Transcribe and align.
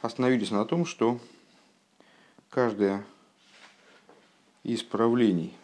остановились 0.00 0.50
на 0.50 0.64
том, 0.64 0.86
что 0.86 1.18
каждое 2.48 3.04
из 4.62 4.82
правлений 4.82 5.54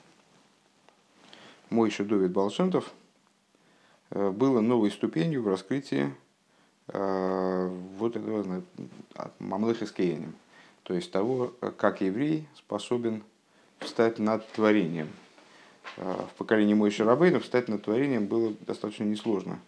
Мойша 1.71 2.05
Довид 2.05 2.33
Балшемтов 2.33 2.91
э, 4.11 4.31
было 4.31 4.61
новой 4.61 4.91
ступенью 4.91 5.43
в 5.43 5.49
раскрытии 5.49 6.15
э, 6.89 7.69
вот 7.99 8.17
этого 8.17 8.63
Мамлеха 9.39 9.87
с 9.87 9.95
то 10.83 10.95
есть 10.95 11.11
того, 11.11 11.53
как 11.79 12.01
еврей 12.01 12.47
способен 12.55 13.25
встать 13.81 14.21
над 14.21 14.47
творением. 14.53 15.09
Э, 15.97 16.25
в 16.31 16.39
поколении 16.39 16.75
Мойши 16.75 17.05
Рабейна 17.05 17.41
встать 17.41 17.69
над 17.69 17.83
творением 17.83 18.27
было 18.27 18.55
достаточно 18.61 19.05
несложно. 19.05 19.59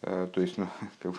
То 0.00 0.30
есть, 0.36 0.58
ну, 0.58 0.68
как 1.02 1.12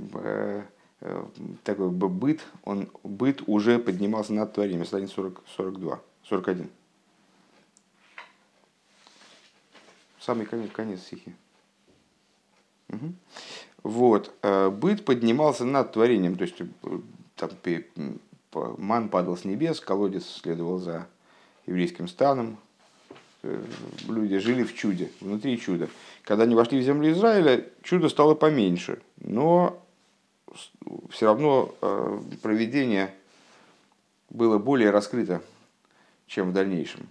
бы, 0.00 0.64
Э, 1.00 1.24
такой 1.62 1.90
быт, 1.90 2.40
он, 2.64 2.88
быт 3.04 3.42
уже 3.46 3.78
поднимался 3.78 4.32
над 4.32 4.52
творением, 4.52 4.84
страница 4.84 5.14
40, 5.14 5.42
42, 5.56 6.00
41. 6.24 6.70
Самый 10.18 10.46
конец, 10.46 10.70
конец 10.72 11.00
стихи. 11.02 11.34
Угу. 12.88 13.12
Вот. 13.84 14.34
Э, 14.42 14.70
быт 14.70 15.04
поднимался 15.04 15.64
над 15.64 15.92
творением, 15.92 16.36
то 16.36 16.42
есть 16.42 16.60
э, 16.60 16.64
там, 17.36 17.50
ман 18.78 19.08
падал 19.08 19.36
с 19.36 19.44
небес, 19.44 19.80
колодец 19.80 20.26
следовал 20.26 20.78
за 20.78 21.06
еврейским 21.66 22.08
станом, 22.08 22.58
люди 24.08 24.38
жили 24.38 24.64
в 24.64 24.74
чуде, 24.74 25.12
внутри 25.20 25.60
чуда. 25.60 25.88
Когда 26.24 26.42
они 26.42 26.56
вошли 26.56 26.80
в 26.80 26.82
землю 26.82 27.12
Израиля, 27.12 27.66
чудо 27.82 28.08
стало 28.08 28.34
поменьше, 28.34 29.00
но 29.20 29.80
все 31.10 31.26
равно 31.26 31.74
э, 31.80 32.20
проведение 32.42 33.14
было 34.30 34.58
более 34.58 34.90
раскрыто, 34.90 35.42
чем 36.26 36.50
в 36.50 36.52
дальнейшем. 36.52 37.08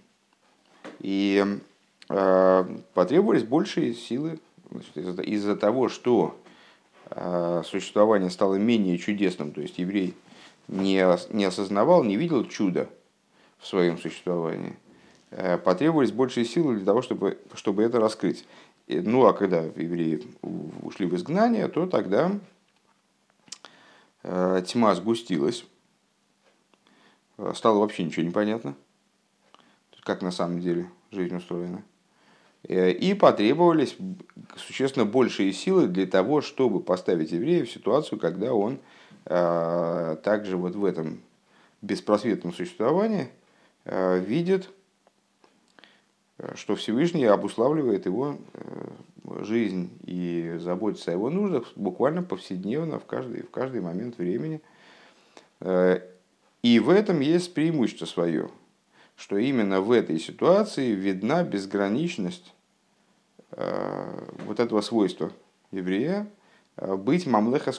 И 1.00 1.44
э, 2.08 2.64
потребовались 2.94 3.44
большие 3.44 3.94
силы 3.94 4.38
из-за 5.22 5.56
того, 5.56 5.88
что 5.88 6.38
э, 7.10 7.62
существование 7.64 8.30
стало 8.30 8.56
менее 8.56 8.98
чудесным, 8.98 9.52
то 9.52 9.60
есть 9.60 9.78
еврей 9.78 10.14
не, 10.68 11.04
не 11.32 11.44
осознавал, 11.44 12.04
не 12.04 12.16
видел 12.16 12.44
чуда 12.44 12.88
в 13.58 13.66
своем 13.66 13.98
существовании, 13.98 14.76
потребовались 15.64 16.12
большие 16.12 16.44
силы 16.44 16.76
для 16.76 16.84
того, 16.84 17.02
чтобы, 17.02 17.38
чтобы 17.54 17.82
это 17.82 17.98
раскрыть. 17.98 18.46
Ну 18.86 19.26
а 19.26 19.32
когда 19.32 19.62
евреи 19.62 20.22
ушли 20.82 21.06
в 21.06 21.16
изгнание, 21.16 21.68
то 21.68 21.86
тогда 21.86 22.38
тьма 24.22 24.94
сгустилась, 24.94 25.64
э, 27.38 27.52
стало 27.54 27.78
вообще 27.78 28.04
ничего 28.04 28.24
не 28.24 28.30
понятно, 28.30 28.74
как 30.02 30.22
на 30.22 30.30
самом 30.30 30.60
деле 30.60 30.90
жизнь 31.10 31.34
устроена. 31.34 31.82
Э, 32.64 32.90
и 32.90 33.14
потребовались 33.14 33.96
существенно 34.56 35.04
большие 35.04 35.52
силы 35.52 35.86
для 35.86 36.06
того, 36.06 36.40
чтобы 36.40 36.80
поставить 36.80 37.32
еврея 37.32 37.64
в 37.64 37.70
ситуацию, 37.70 38.18
когда 38.18 38.52
он 38.52 38.80
также 39.24 40.56
вот 40.56 40.74
в 40.74 40.86
этом 40.86 41.20
беспросветном 41.82 42.54
существовании 42.54 43.28
видит, 43.84 44.70
что 46.54 46.76
Всевышний 46.76 47.26
обуславливает 47.26 48.06
его 48.06 48.38
жизнь 49.40 49.90
и 50.04 50.56
заботиться 50.58 51.10
о 51.10 51.14
его 51.14 51.30
нуждах 51.30 51.72
буквально 51.76 52.22
повседневно 52.22 52.98
в 52.98 53.06
каждый, 53.06 53.42
в 53.42 53.50
каждый 53.50 53.80
момент 53.80 54.18
времени. 54.18 54.60
Э, 55.60 56.00
и 56.62 56.78
в 56.80 56.90
этом 56.90 57.20
есть 57.20 57.54
преимущество 57.54 58.06
свое, 58.06 58.50
что 59.16 59.36
именно 59.38 59.80
в 59.80 59.92
этой 59.92 60.18
ситуации 60.18 60.92
видна 60.92 61.42
безграничность 61.42 62.52
э, 63.52 64.20
вот 64.46 64.60
этого 64.60 64.80
свойства 64.80 65.32
еврея 65.70 66.28
э, 66.76 66.96
быть 66.96 67.26
мамлеха 67.26 67.72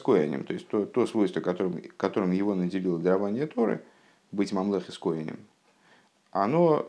то 0.44 0.54
есть 0.54 0.68
то, 0.68 0.86
то 0.86 1.08
свойство, 1.08 1.42
которым, 1.42 1.82
которым 1.98 2.32
его 2.32 2.56
наделило 2.56 3.00
дарование 3.00 3.48
Торы, 3.48 3.84
быть 4.32 4.52
мамлеха 4.52 4.92
оно 6.32 6.88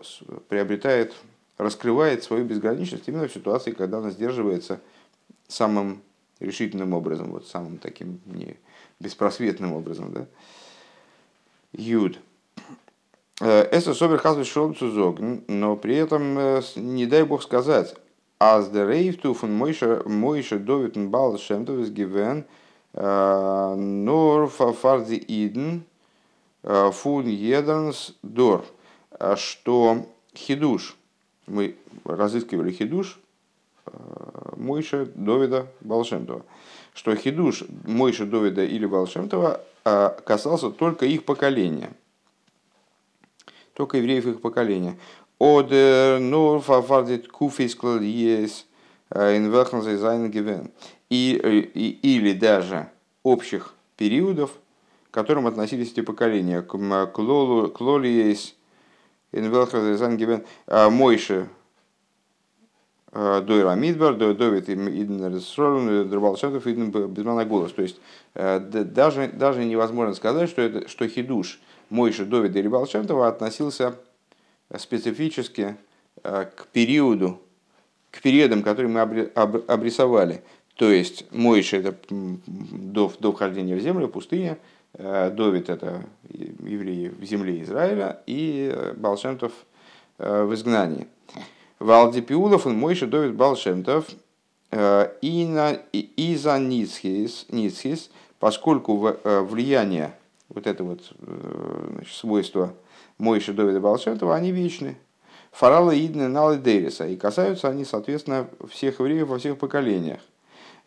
приобретает 0.48 1.14
раскрывает 1.60 2.24
свою 2.24 2.44
безграничность 2.44 3.06
именно 3.06 3.28
в 3.28 3.32
ситуации, 3.32 3.72
когда 3.72 3.98
она 3.98 4.10
сдерживается 4.10 4.80
самым 5.46 6.00
решительным 6.38 6.94
образом, 6.94 7.30
вот 7.32 7.46
самым 7.46 7.76
таким 7.76 8.20
не 8.24 8.56
беспросветным 8.98 9.74
образом. 9.74 10.12
Да? 10.12 10.26
Юд. 11.72 12.18
Э, 13.42 13.60
это 13.60 13.92
собер 13.92 14.18
хазве 14.18 14.44
шолцузог, 14.44 15.18
но 15.48 15.76
при 15.76 15.96
этом, 15.96 16.38
э, 16.38 16.62
не 16.76 17.04
дай 17.04 17.24
бог 17.24 17.42
сказать, 17.42 17.94
аз 18.38 18.70
де 18.70 18.86
рейфту 18.86 19.34
фун 19.34 19.52
мойша 19.52 20.58
довитн 20.58 21.08
бал 21.08 21.36
шемтовис 21.36 21.90
гивен 21.90 22.46
э, 22.94 23.74
нор 23.74 24.48
фарди 24.48 25.22
иден 25.28 25.84
фун 26.62 27.26
едернс 27.26 28.14
дор, 28.22 28.64
что 29.36 30.06
хидуш– 30.34 30.96
мы 31.50 31.76
разыскивали 32.04 32.70
хидуш 32.72 33.20
э, 33.86 33.90
Мойша 34.56 35.06
Довида 35.14 35.66
Балшемтова, 35.80 36.44
что 36.94 37.14
хидуш 37.14 37.64
Мойша 37.86 38.26
Довида 38.26 38.64
или 38.64 38.86
Балшемтова 38.86 39.60
э, 39.84 40.10
касался 40.24 40.70
только 40.70 41.06
их 41.06 41.24
поколения, 41.24 41.92
только 43.74 43.98
евреев 43.98 44.26
их 44.26 44.40
поколения. 44.40 44.98
Од 45.38 45.70
нур 46.20 46.60
фафардит 46.60 47.28
куфисклал 47.28 48.00
есть 48.00 48.66
инвехнзайзайн 49.10 50.70
и 51.08 51.32
или 52.02 52.32
даже 52.34 52.90
общих 53.22 53.74
периодов, 53.96 54.50
к 55.10 55.14
которым 55.14 55.46
относились 55.46 55.92
эти 55.92 56.02
поколения. 56.02 56.62
К 56.62 56.74
Инвелхазангивен 56.74 58.54
Мойше 60.90 61.48
Дойра 63.12 63.74
Мидбар, 63.74 64.14
Довид 64.14 64.68
Иден 64.68 65.34
Ресролен, 65.34 66.08
Драбалшатов 66.08 66.66
Иден 66.66 66.90
Безмана 66.90 67.44
голос. 67.44 67.72
То 67.72 67.82
есть 67.82 68.00
даже, 68.34 69.28
даже 69.28 69.64
невозможно 69.64 70.14
сказать, 70.14 70.48
что, 70.48 70.62
это, 70.62 70.88
что 70.88 71.08
хидуш 71.08 71.60
Мойше 71.90 72.24
Довида 72.24 72.58
и 72.58 72.62
Рибалшатова 72.62 73.28
относился 73.28 73.96
специфически 74.76 75.76
к 76.22 76.66
периоду, 76.72 77.40
к 78.10 78.22
периодам, 78.22 78.62
которые 78.62 78.92
мы 78.92 79.00
обрисовали. 79.00 80.42
То 80.76 80.90
есть 80.90 81.26
Мойше 81.32 81.78
это 81.78 81.96
до, 82.08 83.12
до 83.18 83.32
вхождения 83.32 83.76
в 83.76 83.80
землю, 83.80 84.08
пустыня, 84.08 84.56
Э, 84.56 84.79
Довид 85.30 85.70
это 85.70 86.04
евреи 86.28 87.08
в 87.08 87.24
земле 87.24 87.62
Израиля 87.62 88.20
и 88.26 88.72
э, 88.74 88.94
Балшемтов 88.94 89.52
э, 90.18 90.44
в 90.44 90.54
изгнании. 90.54 91.06
Валди 91.78 92.20
Пиулов, 92.20 92.66
он 92.66 92.76
Мойша 92.76 93.06
Довид 93.06 93.34
Балшемтов 93.34 94.06
и 94.72 96.38
за 96.38 96.58
Ницхис, 96.58 97.46
Ницхис, 97.48 98.10
поскольку 98.38 99.16
влияние 99.24 100.12
вот 100.50 100.66
это 100.66 100.84
вот 100.84 101.00
значит, 101.18 102.12
свойства 102.12 102.74
Мойша 103.18 103.52
Довида 103.52 103.80
Балшемтова, 103.80 104.34
они 104.34 104.50
вечны. 104.50 104.96
Фарала 105.52 105.90
Идны 105.90 106.28
Налы 106.28 106.58
Дейриса, 106.58 107.06
и 107.06 107.16
касаются 107.16 107.68
они, 107.68 107.84
соответственно, 107.84 108.48
всех 108.68 109.00
евреев 109.00 109.28
во 109.28 109.38
всех 109.38 109.58
поколениях. 109.58 110.20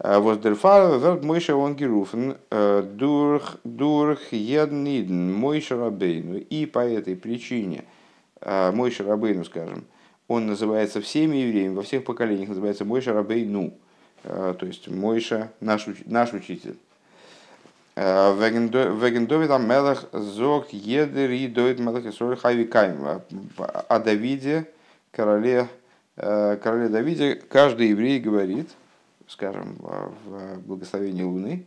Воздерфар 0.03 0.99
верт 0.99 1.23
Мойша 1.23 1.55
он 1.55 1.75
геруфен 1.75 2.35
дурх 2.51 3.55
дурх 3.63 4.33
едниден 4.33 5.33
Мойша 5.33 5.77
Рабейну. 5.77 6.39
И 6.39 6.65
по 6.65 6.79
этой 6.79 7.15
причине 7.15 7.85
Мойша 8.41 9.05
Рабейну, 9.05 9.45
скажем, 9.45 9.85
он 10.27 10.45
называется 10.47 10.99
всеми 10.99 11.37
евреями, 11.37 11.75
во 11.75 11.83
всех 11.83 12.03
поколениях 12.03 12.49
называется 12.49 12.83
Мойша 12.83 13.13
Рабейну. 13.13 13.73
То 14.23 14.57
есть 14.61 14.89
Мойша 14.89 15.51
наш, 15.61 15.87
наш 16.05 16.33
учитель. 16.33 16.75
וועגן 17.95 19.27
דוד 19.27 19.51
המלך 19.51 20.03
זאגט 20.11 20.73
יעדער 20.73 21.47
איד 21.47 21.63
דוד 21.63 21.79
מלך 21.79 22.05
ישראל 22.05 22.35
חי 22.35 22.60
וקים. 22.60 23.21
О 23.57 23.99
Давиде, 23.99 24.67
короле, 25.11 25.69
короле 26.17 26.89
Давиде, 26.89 27.35
каждый 27.35 27.87
еврей 27.87 28.19
говорит– 28.19 28.67
скажем, 29.27 29.77
в 29.79 30.59
благословении 30.59 31.23
Луны, 31.23 31.65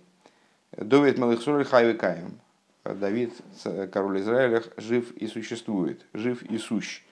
דוד 0.77 1.19
מלך 1.19 1.37
ישראל 1.37 1.65
חי 1.65 1.86
וקים. 1.86 2.39
Давид, 2.85 3.35
король 3.93 4.21
Израиля, 4.21 4.63
жив 4.77 5.11
и 5.13 5.27
существует, 5.27 6.07
жив 6.13 6.43
и 6.43 6.57
сущ. 6.57 7.03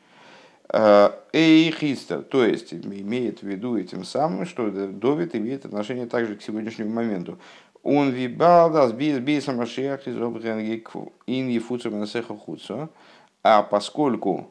Эй 0.73 1.71
Хистер, 1.73 2.23
то 2.23 2.45
есть 2.45 2.73
имеет 2.73 3.41
в 3.41 3.43
виду 3.43 3.77
этим 3.77 4.05
самым, 4.05 4.47
что 4.47 4.71
Довид 4.71 5.35
имеет 5.35 5.65
отношение 5.65 6.07
также 6.07 6.37
к 6.37 6.43
сегодняшнему 6.43 6.91
моменту. 6.91 7.39
Он 7.83 8.11
вибалдас 8.11 8.93
бис 8.93 9.19
биса 9.19 9.53
машиах 9.53 10.07
из 10.07 10.17
ин 10.17 11.49
ефуцу. 11.49 12.89
А 13.43 13.63
поскольку 13.63 14.49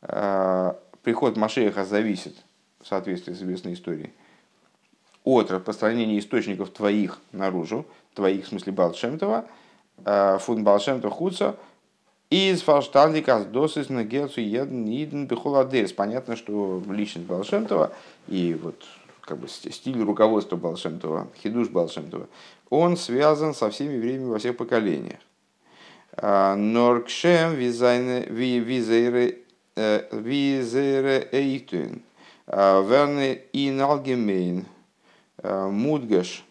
приход 0.00 1.36
Машеха 1.36 1.84
зависит, 1.84 2.36
в 2.80 2.86
соответствии 2.86 3.34
с 3.34 3.42
известной 3.42 3.74
историей, 3.74 4.12
от 5.24 5.50
распространения 5.50 6.18
источников 6.18 6.70
твоих 6.70 7.18
наружу, 7.32 7.86
твоих, 8.14 8.46
в 8.46 8.48
смысле 8.48 8.72
Балшемтова, 8.72 9.44
э, 10.04 10.38
фун 10.40 10.64
Балшемтова 10.64 11.12
хуца, 11.12 11.56
из 12.30 12.62
фалштандика 12.62 13.44
досыс 13.44 13.88
на 13.88 14.04
гелцу 14.04 14.40
еден 14.40 15.26
бихоладерс. 15.26 15.92
Понятно, 15.92 16.36
что 16.36 16.80
личность 16.88 17.26
Балшемтова 17.26 17.92
и 18.28 18.56
вот 18.60 18.84
как 19.20 19.38
бы 19.38 19.48
стиль 19.48 20.00
руководства 20.00 20.56
Балшемтова, 20.56 21.28
хидуш 21.42 21.68
Балшемтова, 21.68 22.28
он 22.68 22.96
связан 22.96 23.54
со 23.54 23.70
всеми 23.70 23.94
евреями 23.94 24.26
во 24.26 24.38
всех 24.38 24.56
поколениях. 24.56 25.18
А, 26.12 26.54
Норкшем 26.54 27.54
визейре 27.54 29.38
эйтун, 31.32 32.02
а, 32.46 32.82
верне 32.82 33.40
ин 33.52 33.80
алгемейн, 33.80 34.66
а, 34.66 34.79
мудгаш, 35.42 36.44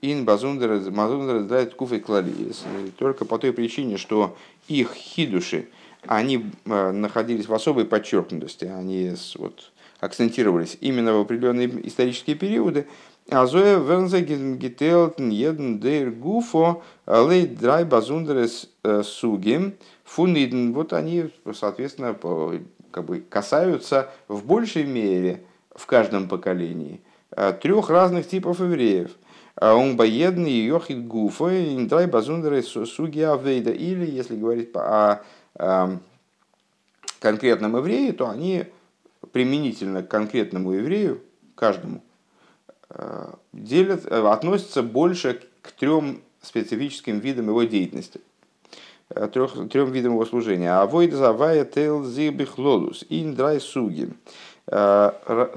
ин 0.00 0.24
базундерес 0.24 0.84
драйт 1.46 1.74
куфы 1.74 2.00
клалиес. 2.00 2.64
Только 2.98 3.24
по 3.24 3.38
той 3.38 3.52
причине, 3.52 3.96
что 3.96 4.36
их 4.68 4.94
хидуши, 4.94 5.68
они 6.06 6.46
находились 6.64 7.48
в 7.48 7.54
особой 7.54 7.84
подчеркнутости, 7.84 8.66
они 8.66 9.14
вот, 9.36 9.72
акцентировались 10.00 10.76
именно 10.80 11.14
в 11.14 11.20
определенные 11.20 11.88
исторические 11.88 12.36
периоды, 12.36 12.86
Азоя 13.30 13.78
вернзе 13.78 14.20
гителтен 14.20 15.30
еден 15.30 15.80
дер 15.80 16.10
гуфо 16.10 16.82
лей 17.06 17.46
драй 17.46 17.84
базундерес 17.84 18.68
э, 18.82 19.02
сугим 19.02 19.74
фуниден. 20.04 20.74
Вот 20.74 20.92
они, 20.92 21.30
соответственно, 21.54 22.14
как 22.90 23.04
бы 23.06 23.20
касаются 23.20 24.10
в 24.28 24.44
большей 24.44 24.84
мере 24.84 25.42
в 25.74 25.86
каждом 25.86 26.28
поколении 26.28 27.00
э, 27.00 27.13
трех 27.60 27.90
разных 27.90 28.28
типов 28.28 28.60
евреев. 28.60 29.10
Он 29.60 29.96
боедный 29.96 30.52
йохит 30.52 31.06
гуфо 31.06 31.48
драй 31.48 32.06
базундерес 32.06 32.68
суги 32.68 33.20
авейда. 33.20 33.70
Или, 33.70 34.10
если 34.10 34.36
говорить 34.36 34.70
о 34.74 35.22
конкретном 37.24 37.76
еврее, 37.76 38.12
то 38.12 38.28
они 38.28 38.66
применительно 39.32 40.02
к 40.02 40.08
конкретному 40.08 40.72
еврею, 40.72 41.22
каждому, 41.54 42.02
э, 42.90 43.32
делят, 43.52 44.06
э, 44.06 44.26
относятся 44.28 44.82
больше 44.82 45.40
к 45.62 45.72
трем 45.72 46.20
специфическим 46.42 47.20
видам 47.20 47.48
его 47.48 47.62
деятельности, 47.62 48.20
э, 49.08 49.26
трех, 49.32 49.54
трем 49.70 49.90
видам 49.90 50.12
его 50.12 50.26
служения. 50.26 50.70
Авойд 50.70 51.14
завая 51.14 51.64
тел 51.64 52.04
зибихлолус 52.04 53.04
индрай 53.08 53.60
суги. 53.60 54.10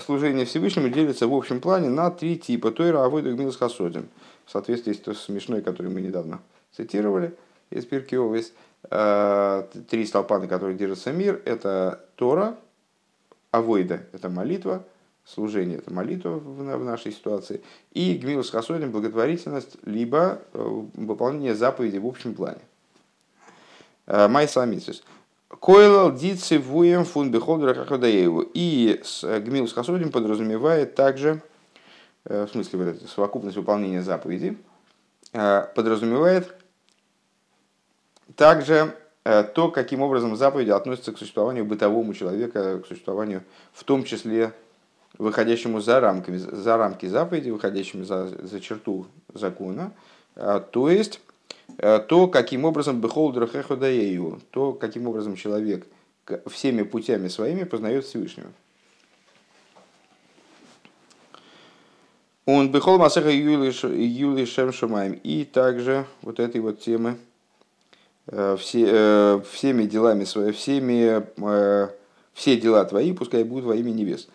Служение 0.06 0.46
Всевышнему 0.46 0.90
делится 0.90 1.28
в 1.28 1.34
общем 1.34 1.60
плане 1.60 1.90
на 1.90 2.12
три 2.12 2.38
типа. 2.38 2.72
Тойра 2.72 3.04
авойда 3.04 3.32
гмилс 3.32 3.58
хасодим. 3.58 4.10
В 4.46 4.52
соответствии 4.52 4.94
с 4.94 5.20
смешной, 5.22 5.62
которую 5.62 5.94
мы 5.94 6.02
недавно 6.02 6.40
цитировали 6.72 7.36
из 7.72 7.86
Пиркиовис. 7.86 8.54
Три 9.90 10.06
столпа, 10.06 10.38
на 10.40 10.48
которых 10.48 10.78
держится 10.78 11.12
мир, 11.12 11.42
это 11.46 12.06
Тора, 12.16 12.58
Авойда– 13.52 14.04
это 14.14 14.30
молитва, 14.30 14.84
служение– 15.26 15.78
это 15.80 15.94
молитва 15.94 16.32
в, 16.32 16.84
нашей 16.84 17.12
ситуации, 17.12 17.62
и 17.92 18.16
гмилус 18.16 18.50
хасодим– 18.50 18.92
благотворительность, 18.94 19.78
либо 19.86 20.42
э, 20.54 20.82
выполнение 20.94 21.56
заповедей 21.56 22.00
в 22.00 22.06
общем 22.06 22.34
плане. 22.34 22.62
Э, 24.06 24.28
Май 24.28 24.48
самицис. 24.48 25.04
Койлал 25.48 26.14
дитси 26.14 26.56
вуем 26.56 27.06
фун 27.06 27.32
бихолдера 27.32 27.74
хахадаеву. 27.74 28.42
И 28.54 29.02
с 29.04 29.24
э, 29.24 29.40
гмилус 29.40 29.74
хасодим 29.74 30.12
подразумевает 30.12 30.96
также, 30.96 31.42
в 32.26 32.48
смысле 32.48 32.80
вот 32.80 32.88
эта 32.90 33.08
совокупность 33.08 33.56
выполнения 33.56 34.02
заповедей, 34.02 34.58
подразумевает 35.32 36.54
также 38.36 38.94
Э, 39.30 39.44
то, 39.44 39.70
каким 39.70 40.02
образом 40.04 40.38
заповеди 40.38 40.70
относятся 40.70 41.12
к 41.12 41.18
существованию 41.18 41.66
бытовому 41.66 42.14
человека, 42.14 42.80
к 42.80 42.88
существованию 42.88 43.44
в 43.74 43.84
том 43.84 44.06
числе 44.06 44.54
выходящему 45.18 45.82
за, 45.82 46.00
рамками, 46.00 46.38
за 46.38 46.78
рамки 46.78 47.08
заповеди, 47.08 47.50
выходящему 47.50 48.06
за, 48.06 48.28
за 48.28 48.62
черту 48.62 49.06
закона, 49.34 49.92
э, 50.36 50.62
то 50.72 50.90
есть 50.90 51.20
э, 51.20 51.27
то, 51.76 52.28
каким 52.28 52.66
образом 52.66 53.02
бехолдер 53.02 53.48
хеходаею, 53.48 54.42
то, 54.52 54.74
каким 54.74 55.08
образом 55.08 55.36
человек 55.36 55.86
всеми 56.48 56.84
путями 56.84 57.28
своими 57.28 57.64
познает 57.64 58.06
Всевышнего. 58.06 58.50
Он 62.46 62.72
бехол 62.72 62.98
масаха 62.98 63.30
юли 63.30 64.46
шем 64.46 64.72
шамаем. 64.72 65.20
И 65.24 65.44
также 65.44 66.06
вот 66.22 66.40
этой 66.40 66.62
вот 66.62 66.80
темы 66.80 67.18
Э, 68.30 68.58
все, 68.60 68.86
э, 68.90 69.40
всеми 69.50 69.84
делами 69.84 70.26
своими, 70.26 70.52
всеми, 70.52 71.24
э, 71.38 71.88
все 72.34 72.58
дела 72.58 72.84
твои, 72.84 73.14
пускай 73.14 73.44
будут 73.44 73.66
во 73.66 73.76
имя 73.76 73.92
небес. 73.92 74.28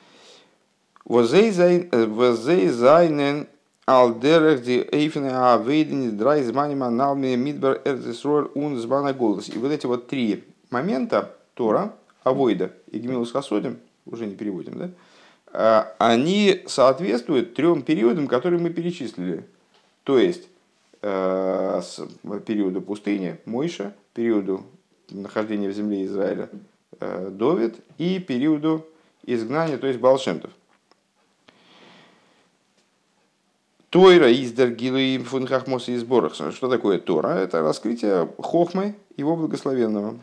Возейзайнен 1.04 3.48
алдерах 3.86 4.62
ди 4.62 4.86
эйфне 4.92 5.30
авейден 5.30 6.16
драй 6.16 6.42
зманима 6.42 6.90
налми 6.90 7.34
мидбар 7.36 7.80
эрзесроль 7.84 8.50
ун 8.54 8.78
змана 8.78 9.12
голос. 9.12 9.48
И 9.48 9.58
вот 9.58 9.72
эти 9.72 9.86
вот 9.86 10.08
три 10.08 10.44
момента, 10.70 11.34
Тора, 11.54 11.92
Авойда 12.24 12.72
и 12.90 12.98
Гемилус 12.98 13.32
Хасодим, 13.32 13.78
уже 14.06 14.26
не 14.26 14.34
переводим, 14.34 14.92
да, 15.52 15.94
они 15.98 16.62
соответствуют 16.66 17.54
трем 17.54 17.82
периодам, 17.82 18.26
которые 18.26 18.60
мы 18.60 18.70
перечислили. 18.70 19.44
То 20.04 20.18
есть, 20.18 20.48
Э, 21.04 21.80
с 21.82 22.00
периоду 22.46 22.80
пустыни 22.80 23.36
Мойша, 23.44 23.92
периоду 24.14 24.64
нахождения 25.10 25.68
в 25.68 25.72
земле 25.72 26.04
Израиля 26.04 26.48
э, 27.00 27.28
Довид 27.32 27.74
и 27.98 28.20
периоду 28.20 28.86
изгнания, 29.24 29.78
то 29.78 29.88
есть 29.88 29.98
Балшемтов. 29.98 30.52
Тойра 33.92 34.30
из 34.30 34.52
Дергилы 34.52 35.22
Фунхахмоса 35.22 35.92
и 35.92 35.98
сборах. 35.98 36.34
Что 36.34 36.70
такое 36.70 36.98
Тора? 36.98 37.34
Это 37.34 37.60
раскрытие 37.60 38.26
Хохмы, 38.38 38.94
его 39.18 39.36
благословенного. 39.36 40.18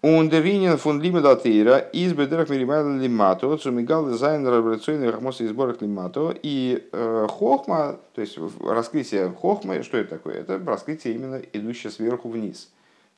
Ундеринен 0.00 0.78
фун 0.78 1.02
лимедатейра 1.02 1.76
из 1.76 2.14
бедерах 2.14 2.48
миримайла 2.48 2.96
лимато, 2.96 3.54
цумигал 3.58 4.08
дизайн 4.08 4.46
революционных 4.46 5.16
хохмоса 5.16 5.44
и 5.44 5.48
сборах 5.48 5.82
лимато. 5.82 6.34
И 6.42 6.88
э, 6.92 7.26
хохма, 7.28 7.98
то 8.14 8.22
есть 8.22 8.38
раскрытие 8.64 9.28
хохмы, 9.32 9.82
что 9.82 9.98
это 9.98 10.16
такое? 10.16 10.36
Это 10.36 10.58
раскрытие 10.64 11.14
именно 11.14 11.42
идущее 11.52 11.90
сверху 11.90 12.30
вниз. 12.30 12.70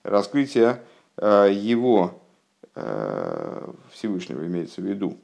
Раскрытие 0.02 0.82
э, 1.16 1.50
его 1.52 2.20
э, 2.74 3.70
Всевышнего 3.92 4.44
имеется 4.46 4.80
в 4.80 4.84
виду 4.84 5.16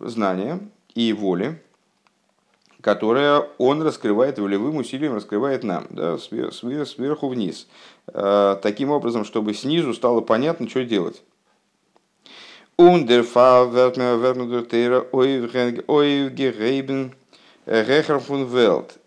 знания 0.00 0.58
и 0.94 1.12
воли, 1.12 1.60
которое 2.80 3.46
он 3.58 3.82
раскрывает 3.82 4.38
волевым 4.38 4.76
усилием, 4.76 5.14
раскрывает 5.14 5.62
нам, 5.62 5.86
да, 5.90 6.18
сверху 6.18 7.28
вниз, 7.28 7.68
э, 8.08 8.56
таким 8.62 8.90
образом, 8.90 9.24
чтобы 9.24 9.54
снизу 9.54 9.94
стало 9.94 10.20
понятно, 10.20 10.68
что 10.68 10.84
делать. 10.84 11.22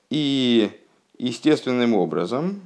И 0.10 0.70
естественным 1.18 1.94
образом, 1.94 2.62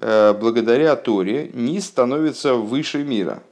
э, 0.00 0.32
благодаря 0.32 0.96
Торе, 0.96 1.50
низ 1.52 1.86
становится 1.86 2.54
выше 2.54 3.04
мира. 3.04 3.42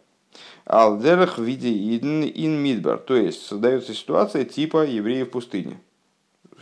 Алдерах 0.64 1.38
в 1.38 1.42
виде 1.42 1.70
ин 1.70 2.62
мидбар, 2.62 2.98
то 2.98 3.16
есть 3.16 3.42
создается 3.42 3.94
ситуация 3.94 4.44
типа 4.44 4.84
евреев 4.86 5.28
в 5.28 5.30
пустыне. 5.30 5.78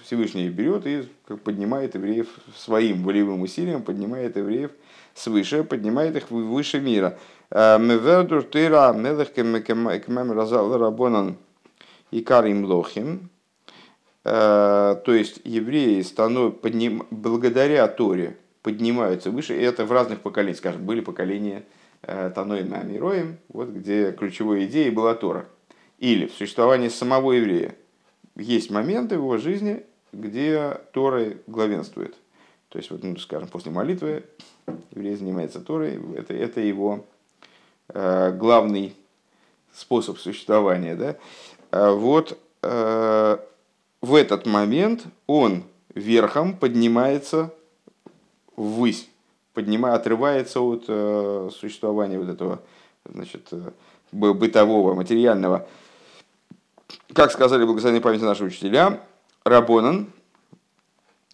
Всевышний 0.02 0.48
берет 0.48 0.86
и 0.86 1.06
поднимает 1.44 1.94
евреев 1.94 2.28
своим 2.56 3.02
волевым 3.04 3.42
усилием, 3.42 3.82
поднимает 3.82 4.36
евреев 4.36 4.70
свыше, 5.14 5.62
поднимает 5.64 6.16
их 6.16 6.30
выше 6.30 6.80
мира. 6.80 7.18
Мевердур 7.50 8.42
тыра 8.42 8.92
мелех 8.92 9.32
кемем 9.32 10.32
рабонан 10.32 11.36
и 12.10 12.22
карим 12.22 12.64
лохим. 12.64 13.28
Э, 14.24 14.96
то 15.04 15.12
есть 15.12 15.40
евреи 15.44 16.02
станов... 16.02 16.54
благодаря 17.10 17.86
Торе 17.88 18.36
поднимаются 18.62 19.30
выше. 19.30 19.56
И 19.56 19.62
это 19.62 19.84
в 19.84 19.92
разных 19.92 20.20
поколениях. 20.20 20.58
Скажем, 20.58 20.84
были 20.84 21.00
поколения 21.00 21.64
Таноим 22.02 22.74
и 22.74 22.76
Амироем, 22.76 23.38
вот 23.48 23.68
где 23.68 24.12
ключевой 24.12 24.66
идеей 24.66 24.90
была 24.90 25.14
Тора. 25.14 25.46
Или 25.98 26.26
в 26.26 26.32
существовании 26.32 26.88
самого 26.88 27.32
еврея 27.32 27.74
есть 28.36 28.70
моменты 28.70 29.16
в 29.16 29.22
его 29.22 29.36
жизни, 29.36 29.84
где 30.12 30.80
Торы 30.92 31.42
главенствует. 31.46 32.14
То 32.70 32.78
есть, 32.78 32.90
вот, 32.90 33.02
ну, 33.02 33.16
скажем, 33.16 33.48
после 33.48 33.70
молитвы 33.70 34.24
еврей 34.92 35.16
занимается 35.16 35.60
Торой, 35.60 36.00
это, 36.16 36.34
это 36.34 36.60
его 36.60 37.04
э, 37.88 38.32
главный 38.32 38.94
способ 39.72 40.18
существования. 40.18 40.94
Да? 40.94 41.16
А 41.70 41.92
вот 41.92 42.38
э, 42.62 43.38
в 44.00 44.14
этот 44.14 44.46
момент 44.46 45.04
он 45.26 45.64
верхом 45.94 46.56
поднимается 46.56 47.52
ввысь, 48.56 49.08
поднимая, 49.60 49.94
отрывается 49.94 50.60
от 50.60 50.84
э, 50.88 51.50
существования 51.52 52.18
вот 52.18 52.28
этого 52.28 52.62
значит, 53.04 53.48
э, 53.52 53.70
бытового, 54.12 54.94
материального. 54.94 55.66
Как 57.12 57.30
сказали 57.30 57.64
благословенные 57.64 58.00
памяти 58.02 58.22
наши 58.22 58.44
учителя, 58.44 59.00
Рабонан, 59.44 60.06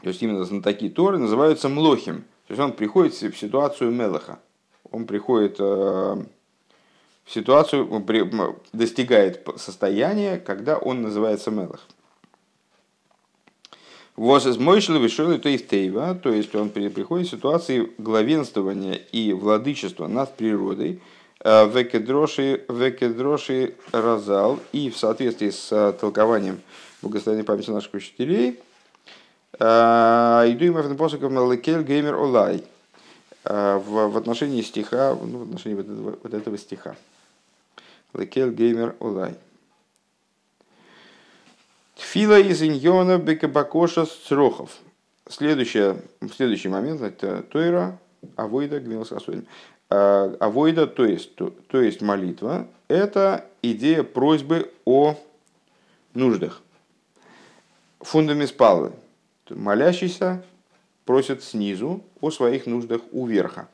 то 0.02 0.08
есть 0.08 0.22
именно 0.22 0.44
знатоки 0.44 0.88
Торы, 0.88 1.18
называются 1.18 1.68
Млохим. 1.68 2.24
То 2.46 2.52
есть 2.52 2.60
он 2.60 2.72
приходит 2.72 3.14
в 3.14 3.36
ситуацию 3.36 3.90
Мелаха. 3.90 4.38
Он 4.90 5.06
приходит 5.06 5.56
э, 5.58 5.62
в 5.62 7.32
ситуацию, 7.32 7.88
достигает 8.72 9.46
состояния, 9.56 10.38
когда 10.38 10.78
он 10.78 11.02
называется 11.02 11.50
Мелах. 11.50 11.86
Воз 14.16 14.46
из 14.46 14.56
Мойшила 14.56 14.98
вышел 14.98 15.38
то 15.38 15.48
есть 15.50 15.68
Тейва, 15.68 16.14
то 16.14 16.32
есть 16.32 16.54
он 16.54 16.70
приходит 16.70 17.28
в 17.28 17.30
ситуации 17.30 17.92
главенствования 17.98 18.94
и 18.94 19.34
владычества 19.34 20.06
над 20.06 20.34
природой, 20.36 21.02
э, 21.44 21.68
векедроши, 21.68 22.64
векедроши 22.70 23.74
разал, 23.92 24.58
и 24.72 24.88
в 24.88 24.96
соответствии 24.96 25.50
с 25.50 25.70
э, 25.70 25.92
толкованием 26.00 26.62
благословенной 27.02 27.44
памяти 27.44 27.68
наших 27.68 27.92
учителей, 27.92 28.58
э, 29.58 30.44
иду 30.48 30.64
им 30.64 30.96
посоком 30.96 31.52
лекель 31.52 31.82
геймер 31.82 32.14
олай, 32.14 32.64
в 33.44 34.16
отношении 34.16 34.62
стиха, 34.62 35.14
ну, 35.14 35.38
в 35.38 35.42
отношении 35.42 35.76
вот 35.76 35.84
этого, 35.84 36.18
вот 36.20 36.34
этого 36.34 36.58
стиха. 36.58 36.96
Лекель 38.12 38.50
геймер 38.50 38.96
олай. 38.98 39.36
Фила 42.12 42.38
из 42.38 42.62
иньона 42.62 43.18
бекабакоша 43.18 44.06
строхов. 44.06 44.70
Следующий, 45.28 45.94
следующий 46.36 46.68
момент 46.68 47.02
это 47.02 47.42
Тойра, 47.42 47.98
Авойда, 48.36 48.78
Гвилс 48.78 49.12
а, 49.90 50.36
Авойда, 50.38 50.86
то 50.86 51.04
есть, 51.04 51.34
то, 51.34 51.50
то 51.50 51.82
есть 51.82 52.02
молитва, 52.02 52.68
это 52.86 53.44
идея 53.60 54.04
просьбы 54.04 54.70
о 54.84 55.16
нуждах. 56.14 56.62
Фундамеспалвы. 57.98 58.92
Молящийся 59.50 60.44
просит 61.06 61.42
снизу 61.42 62.04
о 62.20 62.30
своих 62.30 62.66
нуждах 62.66 63.00
у 63.10 63.26
верха. 63.26 63.68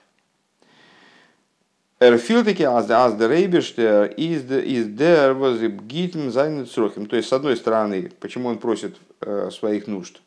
Эрфилтеки 2.03 2.65
аз 2.65 2.89
der 2.89 3.29
Рейберштер 3.29 4.07
из 4.17 4.43
der 4.43 5.35
возгитм 5.35 6.31
зайнет 6.31 6.69
сроким. 6.69 7.07
То 7.07 7.15
есть, 7.15 7.29
с 7.29 7.33
одной 7.33 7.57
стороны, 7.57 8.11
почему 8.19 8.49
он 8.49 8.59
просит 8.59 8.97
э, 9.21 9.51
своих 9.53 9.87
нужд, 9.87 10.21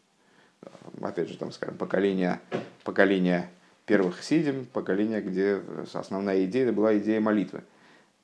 опять 1.02 1.28
же, 1.28 1.38
там, 1.38 1.52
скажем, 1.52 1.76
поколение, 1.76 2.40
поколение 2.86 3.50
первых 3.86 4.24
сидим, 4.24 4.68
поколение, 4.72 5.20
где 5.20 5.60
основная 5.94 6.46
идея 6.46 6.72
была 6.72 6.98
идея 6.98 7.20
молитвы 7.20 7.62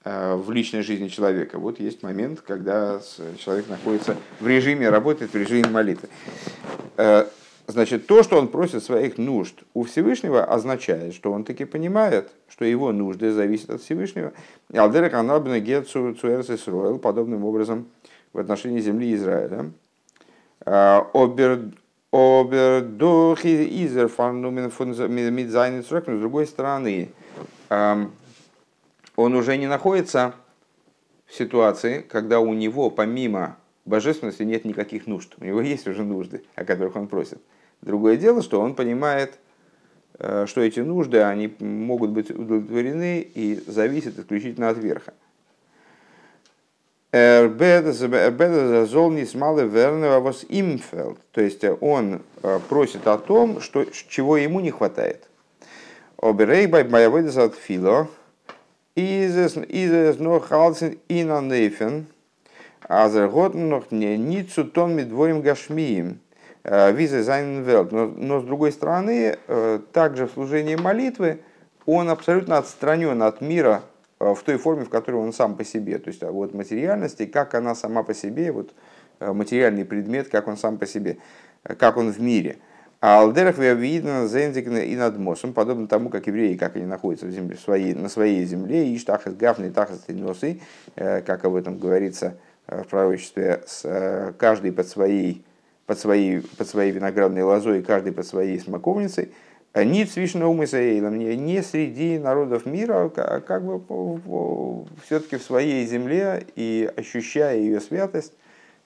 э, 0.05 0.35
в 0.35 0.49
личной 0.51 0.81
жизни 0.81 1.09
человека. 1.09 1.59
Вот 1.59 1.77
есть 1.81 2.03
момент, 2.03 2.39
когда 2.39 3.01
человек 3.37 3.67
находится 3.67 4.15
в 4.39 4.47
режиме, 4.47 4.89
работает 4.89 5.33
в 5.33 5.35
режиме 5.35 5.67
молитвы. 5.67 6.07
Значит, 7.71 8.05
то, 8.05 8.21
что 8.21 8.37
он 8.37 8.49
просит 8.49 8.83
своих 8.83 9.17
нужд 9.17 9.63
у 9.73 9.83
Всевышнего, 9.83 10.43
означает, 10.43 11.13
что 11.13 11.31
он 11.31 11.45
таки 11.45 11.63
понимает, 11.63 12.29
что 12.49 12.65
его 12.65 12.91
нужды 12.91 13.31
зависят 13.31 13.69
от 13.69 13.81
Всевышнего. 13.81 14.33
Алдера 14.73 15.09
канабна 15.09 15.61
гетсу 15.61 16.13
цуэрс 16.13 16.49
подобным 16.99 17.45
образом 17.45 17.87
в 18.33 18.39
отношении 18.39 18.81
земли 18.81 19.15
Израиля. 19.15 19.71
А, 20.65 21.07
обердохи 22.11 23.47
изер 23.85 24.09
фанумен 24.09 24.69
мидзайнит 25.33 25.85
с 25.85 25.89
другой 25.89 26.47
стороны, 26.47 27.09
он 27.69 28.11
уже 29.15 29.55
не 29.55 29.67
находится 29.67 30.33
в 31.25 31.33
ситуации, 31.33 32.01
когда 32.01 32.41
у 32.41 32.51
него 32.53 32.89
помимо 32.89 33.55
божественности 33.85 34.43
нет 34.43 34.65
никаких 34.65 35.07
нужд. 35.07 35.35
У 35.39 35.45
него 35.45 35.61
есть 35.61 35.87
уже 35.87 36.03
нужды, 36.03 36.43
о 36.55 36.65
которых 36.65 36.97
он 36.97 37.07
просит. 37.07 37.41
Другое 37.81 38.17
дело, 38.17 38.41
что 38.41 38.61
он 38.61 38.75
понимает, 38.75 39.39
э, 40.19 40.45
что 40.47 40.61
эти 40.61 40.79
нужды 40.81 41.21
они 41.21 41.53
могут 41.59 42.11
быть 42.11 42.29
удовлетворены 42.29 43.21
и 43.21 43.61
зависят 43.65 44.19
исключительно 44.19 44.69
от 44.69 44.77
верха. 44.77 45.13
То 47.11 47.47
есть 51.35 51.63
он 51.81 52.21
э, 52.43 52.59
просит 52.69 53.07
о 53.07 53.17
том, 53.17 53.59
что, 53.59 53.85
чего 54.07 54.37
ему 54.37 54.59
не 54.61 54.71
хватает. 54.71 55.27
אבער 56.17 56.55
ביי 56.55 56.83
תפילה, 56.85 58.07
איז 58.95 60.19
נאך 60.19 60.39
אלץ 60.39 60.99
אין 61.07 61.41
אן 61.41 61.60
אופן, 61.60 62.05
אז 62.83 63.27
ער 63.27 63.38
האט 63.38 63.55
נאך 63.55 64.17
ניט 64.17 64.41
צו 64.41 64.65
טאן 64.65 64.95
מיט 64.95 65.12
דברים 65.12 65.41
גשמיים. 65.41 66.19
Э, 66.63 66.91
ווי 66.91 67.07
זיי 67.07 67.23
זיינען 67.23 67.50
אין 67.50 67.64
וועלט. 67.64 67.91
Но, 67.91 68.05
но 68.05 68.39
с 68.39 68.43
другой 68.43 68.71
стороны, 68.71 69.37
э, 69.47 69.79
также 69.91 70.27
в 70.27 70.31
служении 70.31 70.75
молитвы 70.75 71.39
он 71.87 72.09
абсолютно 72.09 72.59
отстранен 72.59 73.23
от 73.23 73.41
мира 73.41 73.81
э, 74.19 74.33
в 74.33 74.43
той 74.43 74.57
форме, 74.57 74.85
в 74.85 74.89
которой 74.89 75.15
он 75.15 75.33
сам 75.33 75.55
по 75.55 75.63
себе. 75.63 75.97
То 75.97 76.09
есть 76.09 76.21
вот 76.21 76.53
материальности, 76.53 77.25
как 77.25 77.55
она 77.55 77.73
сама 77.73 78.03
по 78.03 78.13
себе, 78.13 78.51
вот 78.51 78.73
материальный 79.19 79.85
предмет, 79.85 80.29
как 80.29 80.47
он 80.47 80.57
сам 80.57 80.77
по 80.77 80.87
себе, 80.87 81.17
как 81.63 81.97
он 81.97 82.11
в 82.11 82.19
мире. 82.19 82.57
А 83.01 83.21
алдерах 83.21 83.57
видно 83.57 84.27
зензикна 84.27 84.77
и 84.77 84.95
над 84.95 85.17
мосом, 85.17 85.53
подобно 85.53 85.87
тому, 85.87 86.09
как 86.09 86.27
евреи, 86.27 86.55
как 86.55 86.75
они 86.75 86.85
находятся 86.85 87.25
в 87.25 87.31
земле, 87.31 87.55
в 87.55 87.59
своей, 87.59 87.95
на 87.95 88.09
своей 88.09 88.45
земле, 88.45 88.87
и 88.87 88.97
штахас 88.99 89.33
гафны, 89.33 89.71
тахас 89.71 90.07
носы, 90.07 90.61
как 90.95 91.45
об 91.45 91.55
этом 91.55 91.79
говорится 91.79 92.37
в 92.67 92.83
пророчестве, 92.83 93.63
каждый 94.37 94.71
под 94.71 94.87
своей 94.87 95.43
под 95.85 95.99
своей, 95.99 96.41
под 96.41 96.67
своей 96.67 96.91
виноградной 96.91 97.43
лозой, 97.43 97.81
каждый 97.83 98.13
под 98.13 98.25
своей 98.25 98.59
смоковницей, 98.59 99.31
ни 99.75 100.03
цвишна 100.03 100.47
умысаэйлом, 100.47 101.17
не 101.17 101.61
среди 101.63 102.19
народов 102.19 102.65
мира, 102.65 103.11
а 103.15 103.39
как 103.39 103.63
бы 103.63 103.81
все-таки 105.05 105.37
в 105.37 105.43
своей 105.43 105.85
земле 105.85 106.45
и 106.55 106.91
ощущая 106.95 107.57
ее 107.57 107.79
святость, 107.79 108.33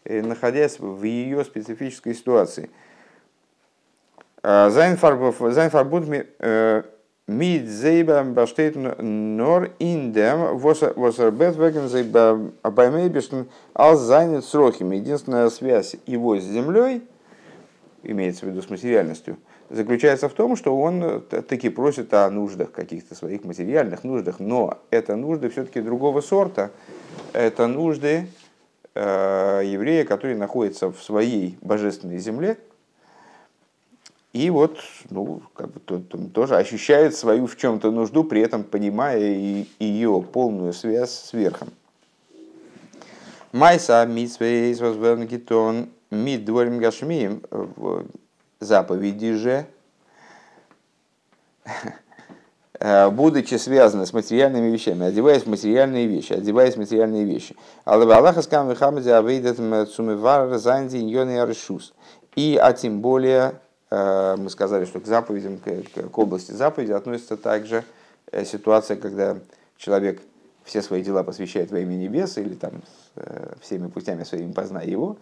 э, 0.03 0.21
находясь 0.21 0.79
в 0.79 1.03
ее 1.03 1.43
специфической 1.43 2.13
ситуации. 2.13 2.69
Зайнфарбут 4.43 6.05
Мид 7.27 7.67
зейбам 7.67 8.35
баштейт 8.35 8.75
нор 8.75 9.71
индем 9.79 10.57
восербет 10.57 11.55
веген 11.55 11.89
зейбамейбештен 11.89 13.47
ал 13.73 13.95
занят 13.95 14.45
срохами. 14.45 14.97
Единственная 14.97 15.49
связь 15.49 15.95
его 16.05 16.37
с 16.37 16.43
землей, 16.43 17.01
имеется 18.03 18.45
в 18.45 18.49
виду 18.49 18.61
с 18.61 18.69
материальностью, 18.69 19.37
заключается 19.71 20.29
в 20.29 20.33
том, 20.33 20.55
что 20.55 20.79
он 20.79 21.23
таки 21.49 21.69
просит 21.69 22.13
о 22.13 22.29
нуждах, 22.29 22.71
каких-то 22.71 23.15
своих 23.15 23.43
материальных 23.43 24.03
нуждах, 24.03 24.39
но 24.39 24.77
это 24.91 25.15
нужды 25.15 25.49
все-таки 25.49 25.81
другого 25.81 26.21
сорта. 26.21 26.69
Это 27.33 27.65
нужды 27.65 28.27
э, 28.93 29.61
еврея, 29.65 30.05
который 30.05 30.35
находится 30.35 30.91
в 30.91 31.01
своей 31.01 31.57
божественной 31.61 32.19
земле, 32.19 32.57
и 34.35 34.49
вот, 34.49 34.79
ну, 35.09 35.41
как 35.53 35.71
бы 35.71 35.79
тоже 36.27 36.57
ощущает 36.57 37.15
свою 37.15 37.47
в 37.47 37.55
чем-то 37.55 37.89
нужду, 37.89 38.25
при 38.25 38.41
этом 38.41 38.65
понимая 38.65 39.17
и 39.17 39.65
ее 39.79 40.21
полную 40.21 40.73
связь 40.73 41.11
с 41.11 41.31
верхом. 41.31 41.69
Майса 43.53 44.05
митсвейс 44.05 44.81
возвернгитон 44.81 45.87
мид 46.11 46.43
дворим 46.43 46.79
гашмием 46.79 47.43
заповеди 48.59 49.35
же, 49.35 49.67
будучи 53.11 53.55
связаны 53.55 54.05
с 54.05 54.11
материальными 54.11 54.69
вещами, 54.69 55.05
одеваясь 55.05 55.43
в 55.43 55.49
материальные 55.49 56.07
вещи, 56.07 56.33
одеваясь 56.33 56.73
в 56.73 56.79
материальные 56.79 57.23
вещи. 57.23 57.55
Аллаха 57.85 58.41
скам 58.41 58.69
вихамзе 58.69 59.15
авейдет 59.15 59.55
цумевар 59.89 60.57
занди 60.57 60.97
иньоны 60.97 61.39
аршус. 61.39 61.93
И, 62.35 62.59
а 62.61 62.73
тем 62.73 62.99
более, 62.99 63.53
Э, 63.53 63.64
мы 63.91 64.49
сказали, 64.49 64.85
что 64.85 64.99
к 64.99 65.05
заповедям, 65.05 65.59
к 65.59 66.17
области 66.17 66.51
заповеди 66.51 66.91
относится 66.91 67.37
также 67.37 67.83
э, 68.31 68.43
ситуация, 68.43 68.97
когда 68.97 69.37
человек 69.77 70.21
все 70.65 70.81
свои 70.81 71.03
дела 71.03 71.23
посвящает 71.23 71.71
во 71.71 71.79
имя 71.79 71.95
небес 71.95 72.37
или 72.37 72.55
там 72.55 72.81
э, 73.15 73.53
всеми 73.61 73.87
путями 73.87 74.23
своими 74.23 74.51
познай 74.51 74.89
его. 74.89 75.17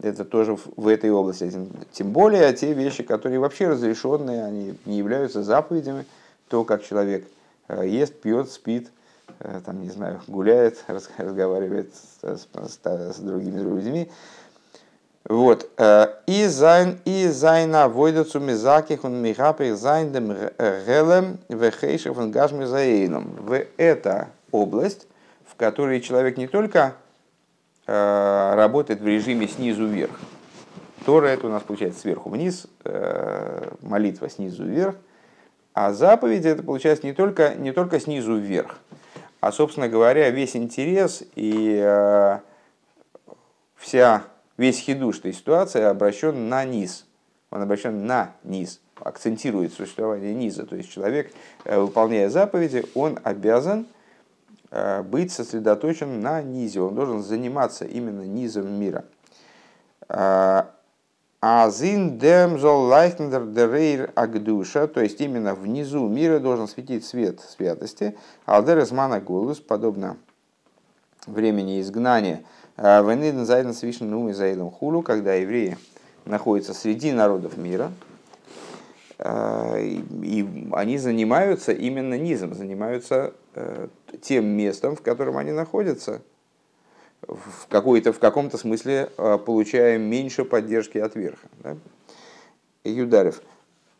это 0.00 0.24
тоже 0.24 0.56
в 0.76 0.86
этой 0.86 1.10
области. 1.10 1.50
Тем 1.92 2.12
более 2.12 2.52
те 2.52 2.74
вещи, 2.74 3.02
которые 3.02 3.40
вообще 3.40 3.68
разрешенные, 3.68 4.44
они 4.44 4.74
не 4.84 4.98
являются 4.98 5.42
заповедями. 5.42 6.04
То, 6.48 6.64
как 6.64 6.84
человек 6.84 7.26
э, 7.68 7.88
ест, 7.88 8.20
пьет, 8.20 8.50
спит, 8.50 8.90
э, 9.40 9.60
там, 9.64 9.80
не 9.80 9.88
знаю, 9.88 10.20
гуляет, 10.26 10.84
разговаривает 11.16 11.94
с, 12.22 12.46
с, 12.46 12.78
с 12.84 13.18
другими 13.18 13.60
людьми. 13.60 14.10
Вот. 15.24 15.70
Э, 15.78 16.06
אין 16.26 16.46
זיין, 16.46 16.79
אין 16.79 16.98
זיין 17.04 17.88
עבודה 17.88 18.21
צו 18.21 18.40
מזכך 18.40 19.04
און 19.04 19.22
מהפך 19.22 19.76
זיין 19.76 20.12
דעם 20.12 20.28
גולם 20.28 21.38
וחושך 21.48 22.18
און 22.18 22.30
גשמיות 22.30 22.64
העולם. 22.64 23.34
Вот 23.38 23.64
эта 23.76 24.28
область, 24.50 25.06
в 25.46 25.56
которой 25.56 26.00
человек 26.00 26.36
не 26.36 26.48
только 26.48 26.94
Э, 27.84 28.54
работает 28.54 29.00
в 29.00 29.06
режиме 29.06 29.48
снизу 29.48 29.86
вверх. 29.86 30.12
Тора 31.04 31.26
это 31.26 31.48
у 31.48 31.50
нас 31.50 31.64
получается 31.64 32.00
сверху 32.00 32.30
вниз, 32.30 32.68
э, 32.84 33.72
молитва 33.80 34.30
снизу 34.30 34.64
вверх, 34.64 34.94
а 35.74 35.92
заповеди 35.92 36.46
это 36.46 36.62
получается 36.62 37.04
не 37.04 37.12
только, 37.12 37.56
не 37.56 37.72
только 37.72 37.98
снизу 37.98 38.36
вверх, 38.36 38.78
а, 39.40 39.50
собственно 39.50 39.88
говоря, 39.88 40.30
весь 40.30 40.54
интерес 40.54 41.24
и 41.34 41.76
э, 41.84 42.38
вся, 43.74 44.22
весь 44.62 44.78
хидуш 44.78 45.18
этой 45.18 45.32
ситуации 45.34 45.82
обращен 45.82 46.48
на 46.48 46.64
низ. 46.64 47.06
Он 47.50 47.62
обращен 47.62 48.06
на 48.06 48.34
низ, 48.44 48.80
акцентирует 48.96 49.74
существование 49.74 50.32
низа. 50.32 50.64
То 50.64 50.76
есть 50.76 50.90
человек, 50.90 51.32
выполняя 51.64 52.30
заповеди, 52.30 52.84
он 52.94 53.18
обязан 53.22 53.86
Э, 54.74 55.02
быть 55.02 55.30
сосредоточен 55.30 56.20
на 56.20 56.40
низе, 56.40 56.80
он 56.80 56.94
должен 56.94 57.22
заниматься 57.22 57.84
именно 57.84 58.22
низом 58.22 58.72
мира. 58.72 59.04
Э, 60.08 60.62
Азин 61.40 62.18
демзол 62.18 62.84
лайхнер 62.86 63.44
дерейр 63.48 64.10
агдуша, 64.14 64.86
то 64.88 65.02
есть 65.02 65.20
именно 65.20 65.54
внизу 65.54 66.08
мира 66.08 66.38
должен 66.38 66.68
светить 66.68 67.04
свет 67.04 67.40
святости. 67.40 68.16
Алдер 68.46 68.78
из 68.78 68.92
подобно 69.60 70.16
времени 71.26 71.80
изгнания. 71.80 72.42
Э, 72.76 73.02
Вениден 73.02 73.44
зайден 73.46 73.74
свишен 73.74 74.10
нум 74.10 74.28
и 74.28 74.32
зайден 74.32 74.70
хулу, 74.70 75.02
когда 75.02 75.34
евреи 75.34 75.76
находятся 76.24 76.74
среди 76.74 77.12
народов 77.12 77.56
мира, 77.56 77.90
и 79.18 80.68
они 80.72 80.98
занимаются 80.98 81.72
именно 81.72 82.18
низом, 82.18 82.54
занимаются 82.54 83.32
Э, 83.54 83.88
тем 84.22 84.46
местом, 84.46 84.96
в 84.96 85.02
котором 85.02 85.36
они 85.36 85.52
находятся, 85.52 86.22
в, 87.20 87.66
какой-то, 87.68 88.12
в 88.12 88.18
каком-то 88.18 88.56
смысле 88.56 89.10
э, 89.16 89.38
получаем 89.38 90.02
меньше 90.02 90.44
поддержки 90.44 90.96
от 90.98 91.14
верха. 91.16 91.48
Да? 91.62 91.76
Юдарев. 92.84 93.42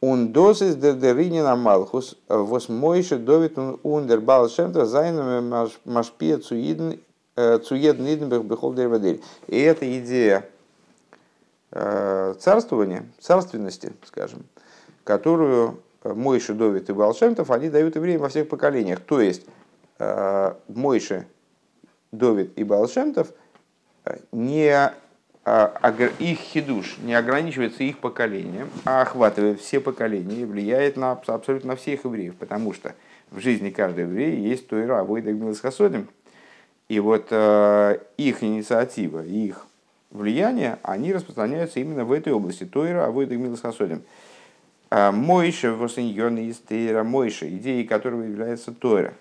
Он 0.00 0.32
дозис 0.32 0.74
дердеринина 0.74 1.54
малхус 1.54 2.16
вос 2.28 2.68
мойше 2.68 3.18
довит 3.18 3.58
ундер 3.82 4.20
балшемта 4.20 4.86
зайнами 4.86 5.70
машпия 5.84 6.38
цуидн 6.38 6.98
э, 7.36 7.58
цуедн 7.58 8.06
иднбех 8.06 8.44
бехол 8.44 8.74
дервадель. 8.74 9.22
И 9.46 9.58
эта 9.58 9.98
идея 9.98 10.46
царствования, 11.74 13.06
царственности, 13.18 13.94
скажем, 14.04 14.44
которую 15.04 15.78
Мойши, 16.04 16.54
Довид 16.54 16.90
и 16.90 16.92
Балшемтов, 16.92 17.50
они 17.50 17.68
дают 17.68 17.96
евреям 17.96 18.20
во 18.20 18.28
всех 18.28 18.48
поколениях. 18.48 19.00
То 19.00 19.20
есть 19.20 19.46
э, 19.98 20.54
Мойши, 20.68 21.26
Довид 22.10 22.52
и 22.56 22.64
Балшемтов 22.64 23.32
э, 24.04 24.18
не 24.32 24.92
э, 25.44 26.08
их 26.18 26.38
хидуш 26.38 26.98
не 26.98 27.14
ограничивается 27.14 27.84
их 27.84 27.98
поколением, 27.98 28.68
а 28.84 29.02
охватывает 29.02 29.60
все 29.60 29.80
поколения 29.80 30.42
и 30.42 30.44
влияет 30.44 30.96
на 30.96 31.12
абсолютно 31.12 31.76
всех 31.76 32.04
евреев, 32.04 32.34
потому 32.36 32.72
что 32.72 32.94
в 33.30 33.38
жизни 33.38 33.70
каждого 33.70 34.06
еврея 34.06 34.36
есть 34.36 34.68
Тойра, 34.68 35.00
Авойда 35.00 35.30
и. 35.30 36.08
И 36.92 37.00
вот 37.00 37.28
их 38.18 38.44
инициатива, 38.44 39.24
их 39.24 39.66
влияние, 40.10 40.78
они 40.82 41.14
распространяются 41.14 41.80
именно 41.80 42.04
в 42.04 42.12
этой 42.12 42.34
области. 42.34 42.64
Тойра, 42.64 43.06
Авойда. 43.06 43.34
А, 44.90 45.10
Мойша 45.10 45.72
восеньон 45.72 46.36
из 46.36 46.58
Тейра 46.58 47.02
Мойша, 47.02 47.48
идеей 47.48 47.86
которого 47.86 48.24
является 48.24 48.72
Тора. 48.72 49.14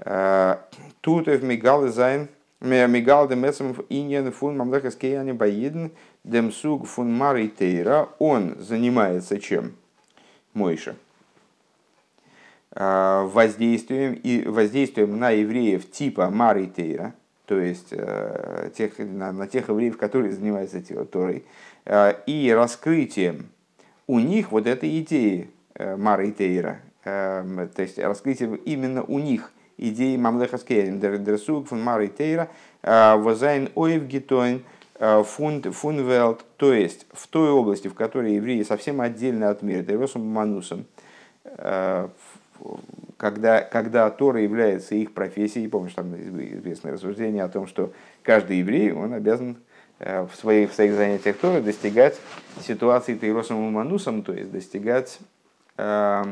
А, 0.00 0.62
тут 1.00 1.26
в 1.26 1.42
Мигал 1.42 1.88
Зайн, 1.88 2.28
Мигал 2.60 3.28
де 3.28 3.34
Месом 3.34 3.74
Иньян 3.88 4.30
фун 4.30 4.58
Мамлеха 4.58 4.90
Скеяне 4.90 5.32
Баидн, 5.32 5.92
Демсуг 6.22 6.86
фун 6.86 7.14
Мары 7.14 7.48
Тейра, 7.48 8.10
он 8.18 8.56
занимается 8.58 9.40
чем? 9.40 9.72
Мойша. 10.52 10.96
А, 12.72 13.24
воздействием, 13.24 14.14
и 14.14 14.46
воздействием 14.46 15.18
на 15.18 15.30
евреев 15.30 15.90
типа 15.90 16.30
Мары 16.30 16.66
Тейра, 16.66 17.14
то 17.46 17.58
есть 17.58 17.92
тех, 18.76 18.98
на, 18.98 19.32
на 19.32 19.48
тех 19.48 19.68
евреев, 19.68 19.98
которые 19.98 20.32
занимаются 20.32 20.80
Торой, 21.06 21.44
и 22.26 22.52
раскрытием 22.54 23.48
у 24.10 24.18
них 24.18 24.50
вот 24.50 24.66
этой 24.66 24.98
идеи 24.98 25.50
э, 25.76 25.96
Мара 25.96 26.24
и 26.24 26.32
Тейра, 26.32 26.80
э, 27.04 27.68
то 27.72 27.82
есть 27.82 27.96
раскрытие 27.96 28.56
именно 28.64 29.04
у 29.04 29.20
них 29.20 29.52
идеи 29.78 30.16
Мамлеха 30.16 30.58
Скерин, 30.58 30.98
Дерсуг 30.98 31.68
фун 31.68 31.80
Мара 31.80 32.02
и 32.02 32.08
Тейра, 32.08 32.48
э, 32.82 33.14
Возайн 33.16 33.68
Оев 33.76 34.04
Гитоин, 34.06 34.64
фунд 34.98 35.66
фунвелт, 35.72 36.44
то 36.56 36.74
есть 36.74 37.06
в 37.12 37.28
той 37.28 37.50
области, 37.50 37.86
в 37.86 37.94
которой 37.94 38.34
евреи 38.34 38.64
совсем 38.64 39.00
отдельно 39.00 39.48
от 39.48 39.62
мира, 39.62 39.82
Деросом 39.82 40.26
Манусом, 40.26 40.84
когда, 43.16 43.60
когда 43.62 44.10
Тора 44.10 44.40
является 44.40 44.94
их 44.94 45.12
профессией, 45.12 45.68
помнишь, 45.68 45.94
там 45.94 46.14
известное 46.14 46.92
рассуждение 46.92 47.44
о 47.44 47.48
том, 47.48 47.66
что 47.66 47.92
каждый 48.22 48.58
еврей, 48.58 48.92
он 48.92 49.12
обязан 49.12 49.58
Э, 50.00 50.26
в 50.26 50.34
своих, 50.34 50.70
в 50.70 50.74
своих 50.74 50.94
занятиях 50.94 51.36
Торы 51.36 51.60
достигать 51.60 52.18
ситуации 52.62 53.16
Тейросом 53.16 53.68
и 53.68 53.70
Манусом, 53.70 54.22
то 54.22 54.32
есть 54.32 54.50
достигать, 54.50 55.18
э, 55.76 56.24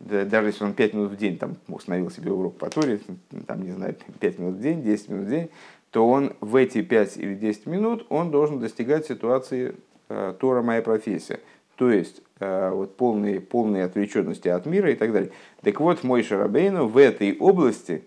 даже 0.00 0.48
если 0.48 0.64
он 0.64 0.74
5 0.74 0.92
минут 0.94 1.12
в 1.12 1.16
день 1.16 1.38
там, 1.38 1.56
установил 1.68 2.10
себе 2.10 2.32
урок 2.32 2.58
по 2.58 2.68
Торе, 2.68 2.98
там, 3.46 3.62
не 3.62 3.70
знаю, 3.70 3.94
5 4.18 4.38
минут 4.40 4.56
в 4.56 4.60
день, 4.60 4.82
10 4.82 5.08
минут 5.08 5.26
в 5.26 5.30
день, 5.30 5.50
то 5.92 6.08
он 6.08 6.32
в 6.40 6.56
эти 6.56 6.82
5 6.82 7.16
или 7.16 7.36
10 7.36 7.66
минут 7.66 8.06
он 8.08 8.32
должен 8.32 8.58
достигать 8.58 9.06
ситуации 9.06 9.76
э, 10.08 10.34
Тора 10.40 10.62
моя 10.62 10.82
профессия. 10.82 11.38
То 11.76 11.92
есть 11.92 12.22
вот 12.40 12.96
полной, 12.96 13.40
полной 13.40 13.84
отвлеченности 13.84 14.48
от 14.48 14.66
мира 14.66 14.90
и 14.90 14.96
так 14.96 15.12
далее. 15.12 15.30
Так 15.62 15.80
вот, 15.80 16.02
мой 16.02 16.22
Шарабейну 16.22 16.88
в 16.88 16.98
этой 16.98 17.36
области 17.38 18.02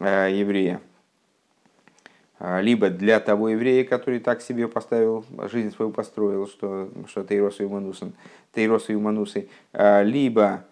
еврея, 0.00 0.80
а, 2.40 2.60
либо 2.60 2.88
для 2.88 3.18
того 3.18 3.48
еврея, 3.48 3.84
который 3.84 4.20
так 4.20 4.42
себе 4.42 4.68
поставил, 4.68 5.24
жизнь 5.50 5.72
свою 5.72 5.90
построил, 5.90 6.46
что, 6.46 6.88
что 7.08 7.24
Тейрос 7.24 7.58
и 7.60 7.66
Манусын, 7.66 8.12
Тейрос 8.52 8.90
и 8.90 8.96
Манусы, 8.96 9.48
а, 9.72 10.02
либо 10.02 10.64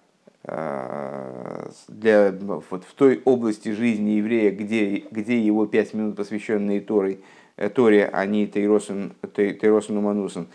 для, 1.89 2.31
вот, 2.31 2.85
в 2.85 2.95
той 2.95 3.21
области 3.25 3.71
жизни 3.71 4.11
еврея, 4.11 4.53
где, 4.53 5.03
где 5.11 5.41
его 5.41 5.67
пять 5.67 5.93
минут, 5.93 6.15
посвященные 6.15 6.81
Торой, 6.81 7.19
э, 7.57 7.69
Торе, 7.69 8.09
а 8.13 8.25
не 8.27 8.47
Тейросен, 8.47 9.15
Тейросен 9.35 10.01
Манусын, 10.01 10.47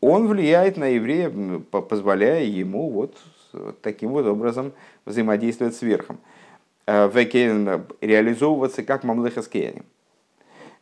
он 0.00 0.28
влияет 0.28 0.76
на 0.76 0.88
еврея, 0.88 1.30
позволяя 1.70 2.44
ему 2.44 2.90
вот 2.90 3.16
таким 3.82 4.10
вот 4.10 4.26
образом 4.26 4.72
взаимодействовать 5.04 5.74
с 5.74 5.82
верхом. 5.82 6.18
Э, 6.86 7.10
векейн 7.12 7.84
реализовываться 8.00 8.82
как 8.82 9.04
мамлеха 9.04 9.42
скейни. 9.42 9.82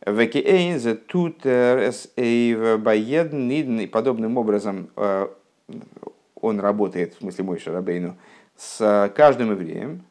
Векейн 0.05 0.79
за 0.79 0.95
тут 0.95 1.43
баедн 1.43 3.47
нидн 3.47 3.79
и 3.79 3.87
подобным 3.87 4.37
образом 4.37 4.89
э, 4.95 5.27
он 6.35 6.59
работает, 6.59 7.15
в 7.15 7.19
смысле 7.19 7.43
мой 7.43 7.59
Шарабейну, 7.59 8.17
с 8.55 9.11
каждым 9.15 9.51
евреем. 9.51 10.03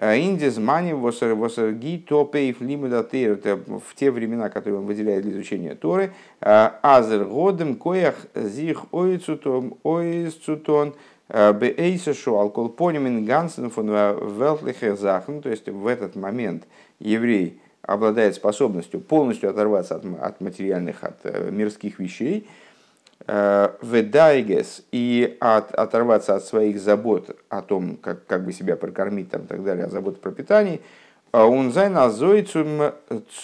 Э, 0.00 0.18
Индис 0.18 0.56
мани 0.56 0.94
восерги 0.94 1.98
топейф 1.98 2.62
лимудатыр, 2.62 3.32
это 3.32 3.56
в 3.56 3.94
те 3.94 4.10
времена, 4.10 4.48
которые 4.48 4.80
он 4.80 4.86
выделяет 4.86 5.24
для 5.24 5.32
изучения 5.32 5.74
Торы, 5.74 6.14
азер 6.40 7.26
годем 7.26 7.76
коях 7.76 8.14
зих 8.34 8.84
ойцутон, 8.92 9.74
ойцутон, 9.82 10.94
Бейсешу 11.28 12.38
алколпонимин 12.38 13.26
гансен 13.26 13.70
фон 13.70 13.88
велтлихе 13.88 14.96
захн, 14.96 15.40
то 15.40 15.50
есть 15.50 15.68
в 15.68 15.86
этот 15.86 16.16
момент 16.16 16.64
еврей 16.98 17.60
обладает 17.82 18.34
способностью 18.34 19.00
полностью 19.00 19.50
оторваться 19.50 19.96
от, 19.96 20.04
от 20.20 20.40
материальных, 20.40 21.04
от 21.04 21.18
э, 21.24 21.50
мирских 21.50 21.98
вещей, 21.98 22.46
э, 22.46 22.69
ведайгес 23.26 24.82
и 24.92 25.36
от, 25.40 25.72
оторваться 25.72 26.34
от 26.36 26.44
своих 26.44 26.80
забот 26.80 27.36
о 27.48 27.62
том, 27.62 27.96
как, 27.96 28.26
как 28.26 28.44
бы 28.44 28.52
себя 28.52 28.76
прокормить 28.76 29.30
там, 29.30 29.42
и 29.42 29.46
так 29.46 29.62
далее, 29.62 29.84
о 29.84 29.88
забот 29.88 30.20
про 30.20 30.32
питание, 30.32 30.80
А 31.32 31.46
он 31.46 31.70
зайн 31.72 31.96
азой 31.96 32.42
zum 32.42 32.92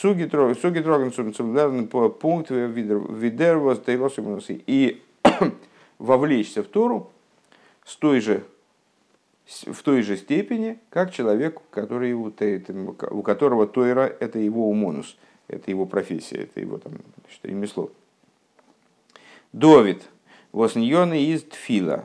цугитроган 0.01 1.13
zum 1.13 1.33
zum 1.33 1.55
lernen 1.55 1.87
пункт 1.87 2.51
видер 2.51 3.59
was 3.59 3.85
тейлосимуси. 3.85 4.65
И 4.67 5.03
вовлечься 5.99 6.65
в 6.65 6.67
Тору 6.67 7.13
с 7.85 7.95
той 7.97 8.21
же, 8.21 8.43
в 9.47 9.83
той 9.85 10.03
же 10.03 10.17
степени, 10.17 10.81
как 10.91 11.13
человек, 11.13 11.61
который, 11.71 12.13
у 12.13 13.23
которого 13.23 13.69
Тойра– 13.69 14.13
это 14.21 14.41
его 14.41 14.69
умонус, 14.69 15.17
это 15.47 15.71
его 15.71 15.87
профессия, 15.87 16.39
это 16.39 16.61
его 16.61 16.79
там, 16.79 16.95
значит, 17.23 17.45
ремесло. 17.45 17.93
Довид. 19.57 20.03
Восньоны 20.53 21.25
из 21.25 21.43
Тфила. 21.43 22.05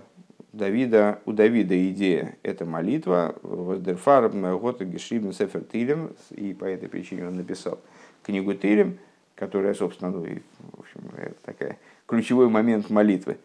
Давида, 0.53 1.19
у 1.25 1.33
Давида 1.33 1.91
идея– 1.91 2.37
это 2.43 2.63
молитва. 2.65 3.35
Воздерфар 3.43 4.29
Гота 4.29 4.85
Гешрибн 4.85 5.33
Сефер 5.33 5.65
Тилем. 5.65 6.15
И 6.29 6.53
по 6.53 6.63
этой 6.63 6.87
причине 6.87 7.27
он 7.27 7.35
написал 7.35 7.79
книгу 8.23 8.53
Тилем, 8.53 8.99
которая, 9.35 9.73
собственно, 9.73 10.11
ну, 10.11 10.19
в 10.21 10.79
общем, 10.79 11.01
это 11.17 11.35
такая 11.43 11.77
ключевой 12.05 12.47
момент 12.47 12.89
молитвы. 12.89 13.37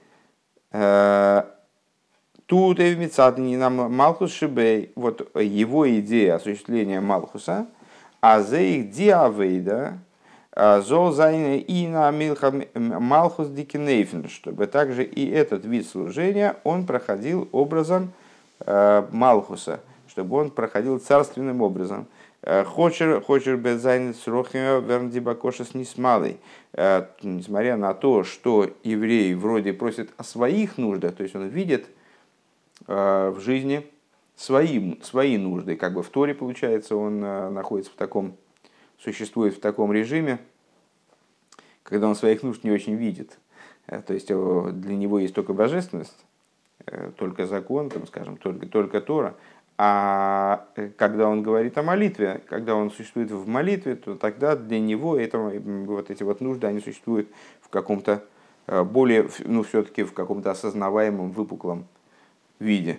Э, 0.70 1.42
тут 2.46 2.78
не 2.78 3.56
нам 3.56 3.92
Малхус 3.92 4.32
Шибей, 4.32 4.92
вот 4.94 5.36
его 5.36 5.90
идея 5.98 6.36
осуществления 6.36 7.00
Малхуса, 7.00 7.66
а 8.20 8.40
за 8.40 8.60
их 8.60 8.90
диавейда, 8.92 9.98
зол 10.56 11.12
зайна 11.12 11.56
и 11.56 11.86
на 11.86 12.10
Малхус 12.74 13.48
Дикинейфен, 13.48 14.28
чтобы 14.28 14.66
также 14.66 15.04
и 15.04 15.28
этот 15.30 15.66
вид 15.66 15.86
служения 15.86 16.56
он 16.64 16.86
проходил 16.86 17.46
образом 17.52 18.12
э, 18.60 19.06
Малхуса, 19.10 19.80
чтобы 20.08 20.36
он 20.38 20.50
проходил 20.50 20.98
царственным 20.98 21.60
образом. 21.60 22.06
Э, 22.40 22.64
хочер, 22.64 23.20
хочер 23.20 23.58
безайн 23.58 24.14
с 24.14 24.26
рохима 24.26 24.78
верндибакоша 24.78 25.64
с 25.64 25.74
несмалой. 25.74 26.38
Э, 26.72 27.04
несмотря 27.22 27.76
на 27.76 27.92
то, 27.92 28.24
что 28.24 28.70
еврей 28.82 29.34
вроде 29.34 29.74
просит 29.74 30.10
о 30.16 30.24
своих 30.24 30.78
нуждах, 30.78 31.16
то 31.16 31.22
есть 31.22 31.36
он 31.36 31.48
видит 31.48 31.86
в 32.86 33.40
жизни 33.40 33.86
свои, 34.36 35.00
свои 35.02 35.38
нужды, 35.38 35.76
как 35.76 35.94
бы 35.94 36.02
в 36.02 36.08
Торе, 36.08 36.34
получается, 36.34 36.94
он 36.94 37.20
находится 37.20 37.90
в 37.90 37.96
таком 37.96 38.36
существует 38.98 39.54
в 39.54 39.60
таком 39.60 39.92
режиме, 39.92 40.38
когда 41.82 42.08
он 42.08 42.14
своих 42.14 42.42
нужд 42.42 42.64
не 42.64 42.70
очень 42.70 42.94
видит. 42.94 43.38
Э, 43.86 44.02
то 44.02 44.14
есть 44.14 44.28
для 44.28 44.96
него 44.96 45.18
есть 45.18 45.34
только 45.34 45.52
божественность, 45.52 46.24
э, 46.86 47.10
только 47.16 47.46
закон, 47.46 47.90
там, 47.90 48.06
скажем, 48.06 48.36
только, 48.36 48.66
только 48.66 49.00
Тора. 49.00 49.34
А 49.78 50.66
э, 50.76 50.90
когда 50.96 51.28
он 51.28 51.42
говорит 51.42 51.76
о 51.78 51.82
молитве, 51.82 52.42
когда 52.48 52.74
он 52.74 52.90
существует 52.90 53.30
в 53.30 53.46
молитве, 53.46 53.94
то 53.94 54.16
тогда 54.16 54.56
для 54.56 54.80
него 54.80 55.16
это, 55.16 55.38
вот 55.38 56.10
эти 56.10 56.22
вот 56.22 56.40
нужды, 56.40 56.66
они 56.66 56.80
существуют 56.80 57.28
в 57.60 57.68
каком-то 57.68 58.24
более, 58.66 59.28
ну, 59.44 59.62
все-таки 59.62 60.02
в 60.02 60.12
каком-то 60.12 60.50
осознаваемом, 60.50 61.30
выпуклом 61.30 61.86
виде. 62.58 62.98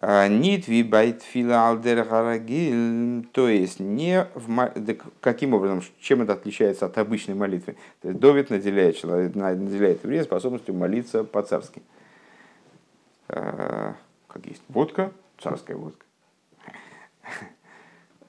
Нитви 0.00 0.84
байтфила 0.84 1.68
алдер 1.68 2.04
гарагиль, 2.04 3.26
то 3.32 3.48
есть 3.48 3.80
не 3.80 4.28
в, 4.34 4.72
каким 5.20 5.54
образом, 5.54 5.82
чем 6.00 6.22
это 6.22 6.34
отличается 6.34 6.86
от 6.86 6.96
обычной 6.98 7.34
молитвы. 7.34 7.74
То 8.02 8.08
есть 8.08 8.20
Довид 8.20 8.50
наделяет, 8.50 8.96
человек, 8.96 9.34
наделяет 9.34 10.04
еврея 10.04 10.22
способностью 10.22 10.74
молиться 10.74 11.24
по-царски. 11.24 11.82
А, 13.28 13.96
как 14.28 14.46
есть 14.46 14.62
водка, 14.68 15.10
царская 15.42 15.76
водка. 15.76 16.06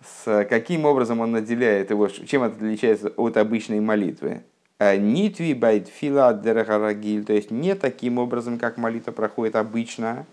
С 0.04 0.46
каким 0.46 0.86
образом 0.86 1.20
он 1.20 1.32
наделяет 1.32 1.92
его, 1.92 2.08
чем 2.08 2.44
это 2.44 2.56
отличается 2.56 3.10
от 3.10 3.38
обычной 3.38 3.80
молитвы? 3.80 4.42
Нитви 4.80 5.54
байтфила 5.54 6.30
алдер 6.30 6.66
гарагиль, 6.66 7.26
то 7.26 7.34
есть 7.34 7.52
не 7.52 7.76
таким 7.76 8.18
образом, 8.18 8.58
как 8.58 8.78
молитва 8.78 9.12
проходит 9.12 9.56
обычно, 9.56 10.26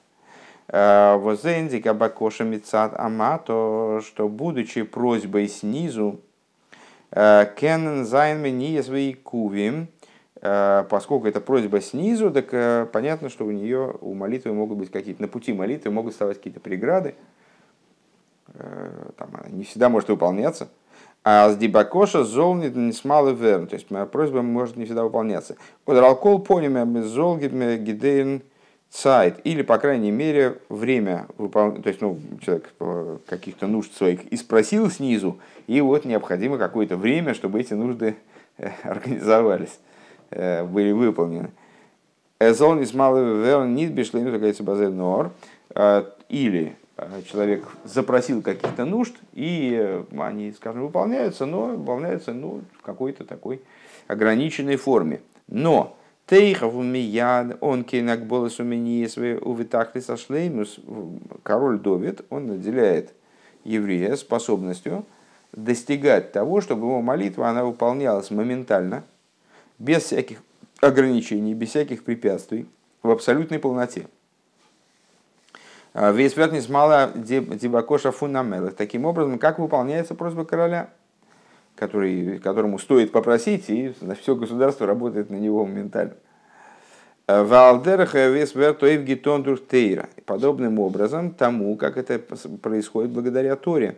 Э, 0.68 1.16
Возенди 1.16 1.80
Кабакоша 1.80 2.44
Мицат 2.44 2.92
Ама, 2.96 3.38
то 3.38 4.00
что 4.04 4.28
будучи 4.28 4.82
просьбой 4.82 5.48
снизу, 5.48 6.20
э, 7.12 7.46
Кен 7.56 8.04
Зайн 8.04 8.40
Мени 8.40 8.80
свои 8.80 9.14
кувим, 9.14 9.88
э, 10.42 10.84
поскольку 10.90 11.28
это 11.28 11.40
просьба 11.40 11.80
снизу, 11.80 12.32
так 12.32 12.90
понятно, 12.90 13.28
что 13.28 13.44
у 13.44 13.52
нее, 13.52 13.94
у 14.00 14.14
молитвы 14.14 14.52
могут 14.52 14.78
быть 14.78 14.90
какие-то, 14.90 15.22
на 15.22 15.28
пути 15.28 15.52
молитвы 15.52 15.92
могут 15.92 16.12
вставать 16.12 16.38
какие-то 16.38 16.60
преграды, 16.60 17.14
там 19.18 19.28
она 19.34 19.48
не 19.50 19.64
всегда 19.64 19.88
может 19.88 20.08
выполняться. 20.08 20.68
А 21.24 21.50
с 21.50 21.56
дибакоша 21.56 22.24
золнит 22.24 22.76
не 22.76 22.92
смалы 22.92 23.34
верн, 23.34 23.66
то 23.66 23.74
есть 23.74 23.90
моя 23.90 24.06
просьба 24.06 24.42
может 24.42 24.76
не 24.76 24.84
всегда 24.84 25.02
выполняться. 25.02 25.56
Удралкол 25.84 26.38
поним 26.38 27.02
золгит 27.02 27.52
гидейн 27.52 28.42
сайт, 28.90 29.40
или, 29.44 29.62
по 29.62 29.78
крайней 29.78 30.10
мере, 30.10 30.58
время 30.68 31.26
выполнения, 31.38 31.82
то 31.82 31.88
есть, 31.88 32.00
ну, 32.00 32.18
человек 32.40 32.72
каких-то 33.26 33.66
нужд 33.66 33.94
своих 33.94 34.24
и 34.24 34.36
спросил 34.36 34.90
снизу, 34.90 35.38
и 35.66 35.80
вот 35.80 36.04
необходимо 36.04 36.58
какое-то 36.58 36.96
время, 36.96 37.34
чтобы 37.34 37.60
эти 37.60 37.74
нужды 37.74 38.16
э, 38.58 38.70
организовались, 38.82 39.78
э, 40.30 40.64
были 40.64 40.92
выполнены. 40.92 41.50
Эзон 42.38 42.80
из 42.82 42.92
малого 42.94 43.42
верн 43.44 43.74
нит 43.74 43.92
бишлейну 43.92 44.32
такая 44.32 44.54
базенор, 44.60 45.32
э, 45.74 46.04
или 46.28 46.76
человек 47.30 47.66
запросил 47.84 48.40
каких-то 48.42 48.84
нужд, 48.84 49.14
и 49.34 50.02
они, 50.18 50.52
скажем, 50.52 50.82
выполняются, 50.82 51.44
но 51.44 51.66
выполняются 51.66 52.32
ну, 52.32 52.62
в 52.78 52.82
какой-то 52.82 53.24
такой 53.24 53.60
ограниченной 54.06 54.76
форме. 54.76 55.20
Но 55.46 55.96
Тейхов 56.26 56.74
мияд, 56.74 57.56
он 57.60 57.84
кейнак 57.84 58.26
болес 58.26 58.58
уменисве 58.58 59.38
увитахли 59.38 60.00
сошлеймус. 60.00 60.80
Король 61.44 61.78
Довид, 61.78 62.22
он 62.30 62.48
наделяет 62.48 63.12
еврея 63.62 64.16
способностью 64.16 65.04
достигать 65.52 66.32
того, 66.32 66.60
чтобы 66.60 66.86
его 66.86 67.00
молитва 67.00 67.48
она 67.48 67.64
выполнялась 67.64 68.30
моментально, 68.32 69.04
без 69.78 70.02
всяких 70.02 70.42
ограничений, 70.80 71.54
без 71.54 71.70
всяких 71.70 72.02
препятствий, 72.02 72.66
в 73.02 73.10
абсолютной 73.10 73.60
полноте. 73.60 74.06
Весь 75.94 76.36
верхний 76.36 76.60
мало 76.68 77.12
дебакоша 77.14 78.10
фунамелах. 78.10 78.74
Таким 78.74 79.06
образом, 79.06 79.38
как 79.38 79.60
выполняется 79.60 80.14
просьба 80.14 80.44
короля– 80.44 80.90
который, 81.76 82.38
которому 82.38 82.78
стоит 82.78 83.12
попросить, 83.12 83.68
и 83.68 83.94
все 84.20 84.34
государство 84.34 84.86
работает 84.86 85.30
на 85.30 85.36
него 85.36 85.64
моментально. 85.64 86.14
Подобным 90.24 90.78
образом 90.78 91.34
тому, 91.34 91.76
как 91.76 91.96
это 91.96 92.18
происходит 92.18 93.10
благодаря 93.10 93.56
Торе. 93.56 93.96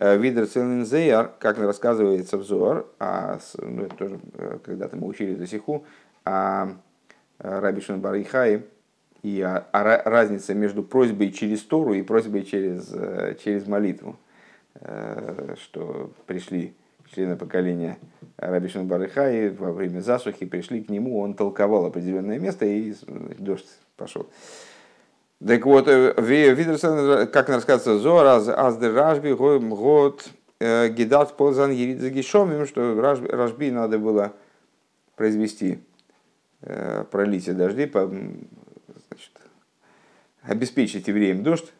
Видер 0.00 0.46
Целензейр, 0.46 1.32
как 1.40 1.58
рассказывается 1.58 2.38
взор, 2.38 2.88
а, 3.00 3.40
ну, 3.60 3.82
это 3.82 3.96
тоже 3.96 4.20
э, 4.34 4.58
когда-то 4.64 4.96
мы 4.96 5.08
учили 5.08 5.34
до 5.34 5.44
сиху, 5.44 5.84
о 6.24 6.68
Раби 7.40 7.82
Барихае, 7.96 8.62
и 9.22 9.40
о, 9.40 9.58
о 9.72 10.08
разнице 10.08 10.54
между 10.54 10.82
просьбой 10.82 11.32
через 11.32 11.62
Тору 11.62 11.94
и 11.94 12.02
просьбой 12.02 12.44
через, 12.44 12.90
э, 12.92 13.36
через 13.42 13.66
молитву, 13.66 14.16
э, 14.74 15.54
что 15.60 16.12
пришли 16.26 16.74
члены 17.14 17.36
поколения 17.36 17.98
Раби 18.36 18.68
Барыхаи 18.78 19.48
во 19.48 19.72
время 19.72 20.00
засухи 20.00 20.46
пришли 20.46 20.82
к 20.82 20.88
нему, 20.88 21.18
он 21.18 21.34
толковал 21.34 21.86
определенное 21.86 22.38
место, 22.38 22.66
и 22.66 22.94
дождь 23.38 23.66
пошел. 23.96 24.28
Так 25.44 25.66
вот, 25.66 25.86
э, 25.86 27.26
как 27.26 27.48
рассказывается, 27.48 27.98
Зор, 27.98 28.26
аздер 28.26 28.92
Рашби, 28.92 29.32
год, 29.32 30.28
э, 30.58 30.88
гидат 30.88 31.36
ползан 31.36 31.70
еридзагишом, 31.70 32.66
что 32.66 33.00
Рашби 33.00 33.70
надо 33.70 33.98
было 33.98 34.32
произвести 35.14 35.80
э, 36.62 37.04
пролитие 37.10 37.54
дождей, 37.54 37.88
значит, 37.90 39.32
обеспечить 40.42 41.06
евреям 41.06 41.44
дождь, 41.44 41.72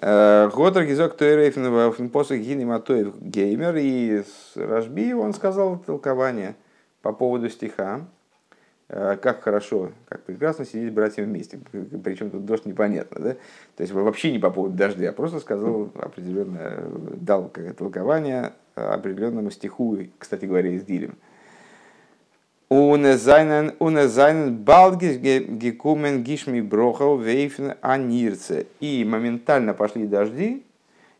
Годер 0.00 0.84
Гизок 0.84 1.16
Тойрейфен 1.16 2.10
посох 2.10 2.38
Гинематоев 2.38 3.18
Геймер, 3.18 3.76
и 3.76 4.22
Рашби 4.54 5.12
он 5.14 5.32
сказал 5.32 5.78
толкование 5.78 6.54
по 7.00 7.12
поводу 7.12 7.48
стиха, 7.48 8.00
э, 8.88 9.16
как 9.16 9.42
хорошо, 9.42 9.92
как 10.08 10.22
прекрасно 10.24 10.66
сидеть 10.66 10.92
братьям 10.92 11.26
вместе. 11.26 11.58
Причем 12.04 12.30
тут 12.30 12.44
дождь 12.44 12.66
непонятно, 12.66 13.20
да? 13.22 13.32
То 13.76 13.82
есть 13.82 13.92
вообще 13.92 14.32
не 14.32 14.38
по 14.38 14.50
поводу 14.50 14.76
дождя, 14.76 15.08
а 15.08 15.12
просто 15.12 15.40
сказал 15.40 15.90
определенное, 15.94 16.82
дал 17.14 17.48
как 17.48 17.74
толкование 17.76 18.52
определенному 18.74 19.50
стиху, 19.50 19.98
кстати 20.18 20.44
говоря, 20.44 20.70
из 20.70 20.82
Дилем. 20.82 21.16
Унезайнен 22.68 24.56
балгис 24.56 25.18
гекумен 25.18 26.24
гишми 26.24 26.60
брохал 26.60 27.18
вейфен 27.18 27.74
анирце. 27.80 28.66
И 28.80 29.04
моментально 29.04 29.72
пошли 29.72 30.06
дожди, 30.06 30.64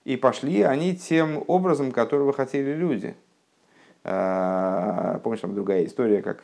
и 0.05 0.17
пошли 0.17 0.63
они 0.63 0.97
тем 0.97 1.45
образом, 1.47 1.93
которого 1.93 2.33
хотели 2.33 2.73
люди. 2.73 3.15
Помнишь, 4.03 5.41
там 5.41 5.55
другая 5.55 5.85
история, 5.85 6.23
как 6.23 6.43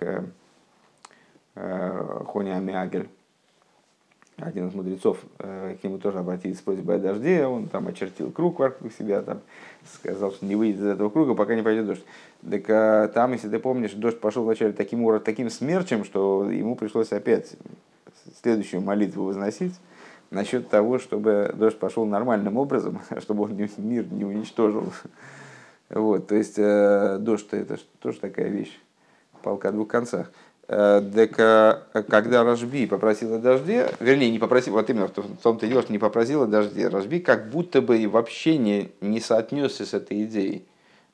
Хоня 1.55 2.57
Амиагель 2.57 3.09
один 4.43 4.69
из 4.69 4.75
мудрецов 4.75 5.19
э, 5.39 5.77
к 5.81 5.85
нему 5.85 5.99
тоже 5.99 6.19
обратились 6.19 6.59
с 6.59 6.63
просьбой 6.63 6.97
о 6.97 6.99
дожде, 6.99 7.47
он 7.47 7.69
там 7.69 7.89
очертил 7.89 8.31
круг 8.31 8.59
вокруг 8.59 8.93
себя, 8.93 9.23
там, 9.23 9.41
сказал, 9.95 10.33
что 10.33 10.45
не 10.45 10.57
выйдет 10.57 10.81
из 10.81 10.87
этого 10.87 11.11
круга, 11.11 11.35
пока 11.35 11.55
не 11.55 11.63
пойдет 11.63 11.87
дождь. 11.87 12.05
Так 12.49 12.65
а, 12.69 13.09
там, 13.09 13.33
если 13.33 13.49
ты 13.49 13.59
помнишь, 13.59 13.93
дождь 13.93 14.21
пошел 14.21 14.45
вначале 14.45 14.73
таким, 14.73 15.21
таким 15.21 15.51
смерчем, 15.51 16.05
что 16.05 16.51
ему 16.51 16.77
пришлось 16.77 17.13
опять 17.13 17.57
следующую 18.41 18.83
молитву 18.83 19.25
возносить 19.25 19.75
насчет 20.31 20.69
того, 20.69 20.99
чтобы 20.99 21.53
дождь 21.55 21.79
пошел 21.79 22.07
нормальным 22.07 22.57
образом, 22.57 23.01
чтобы 23.21 23.45
он 23.45 23.57
мир 23.57 24.07
не 24.11 24.25
уничтожил. 24.25 24.93
Вот, 25.91 26.27
то 26.27 26.35
есть 26.35 26.55
э, 26.57 27.19
дождь 27.21 27.49
это 27.51 27.79
тоже 28.01 28.19
такая 28.19 28.49
вещь, 28.49 28.81
палка 29.43 29.69
о 29.69 29.73
двух 29.73 29.89
концах. 29.89 30.33
Э, 30.69 31.03
так 31.15 31.39
э, 31.39 32.03
когда 32.09 32.45
Рожби 32.45 32.87
попросила 32.87 33.39
дожди, 33.39 33.83
вернее, 33.99 34.31
не 34.31 34.39
попросила, 34.39 34.77
вот 34.77 34.91
именно 34.91 35.09
в 35.09 35.43
том-то 35.43 35.67
дело, 35.67 35.83
что 35.83 35.93
не 35.93 35.99
попросила 35.99 36.47
дожди, 36.47 36.87
Рожби 36.87 37.19
как 37.19 37.51
будто 37.51 37.83
бы 37.83 38.09
вообще 38.09 38.59
не, 38.59 38.91
не 39.01 39.21
соотнесся 39.21 39.85
с 39.85 39.93
этой 39.93 40.23
идеей. 40.25 40.65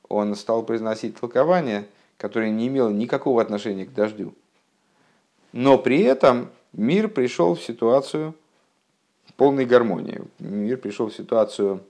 Он 0.07 0.35
стал 0.35 0.63
произносить 0.63 1.19
толкование, 1.19 1.87
которое 2.17 2.51
не 2.51 2.67
имело 2.67 2.89
никакого 2.89 3.41
отношения 3.41 3.85
к 3.85 3.93
дождю. 3.93 4.33
Но 5.51 5.77
при 5.77 6.01
этом 6.01 6.49
мир 6.73 7.07
пришел 7.07 7.55
в 7.55 7.61
ситуацию 7.61 8.35
полной 9.35 9.65
гармонии. 9.65 10.21
Мир 10.37 10.77
пришел 10.77 11.09
в 11.09 11.15
ситуацию, 11.15 11.81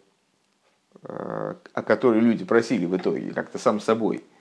э, 1.03 1.55
о 1.73 1.81
которой 1.81 2.21
люди 2.21 2.45
просили 2.45 2.85
в 2.85 2.95
итоге, 2.95 3.33
как-то 3.33 3.57
сам 3.57 3.81
собой– 3.81 4.23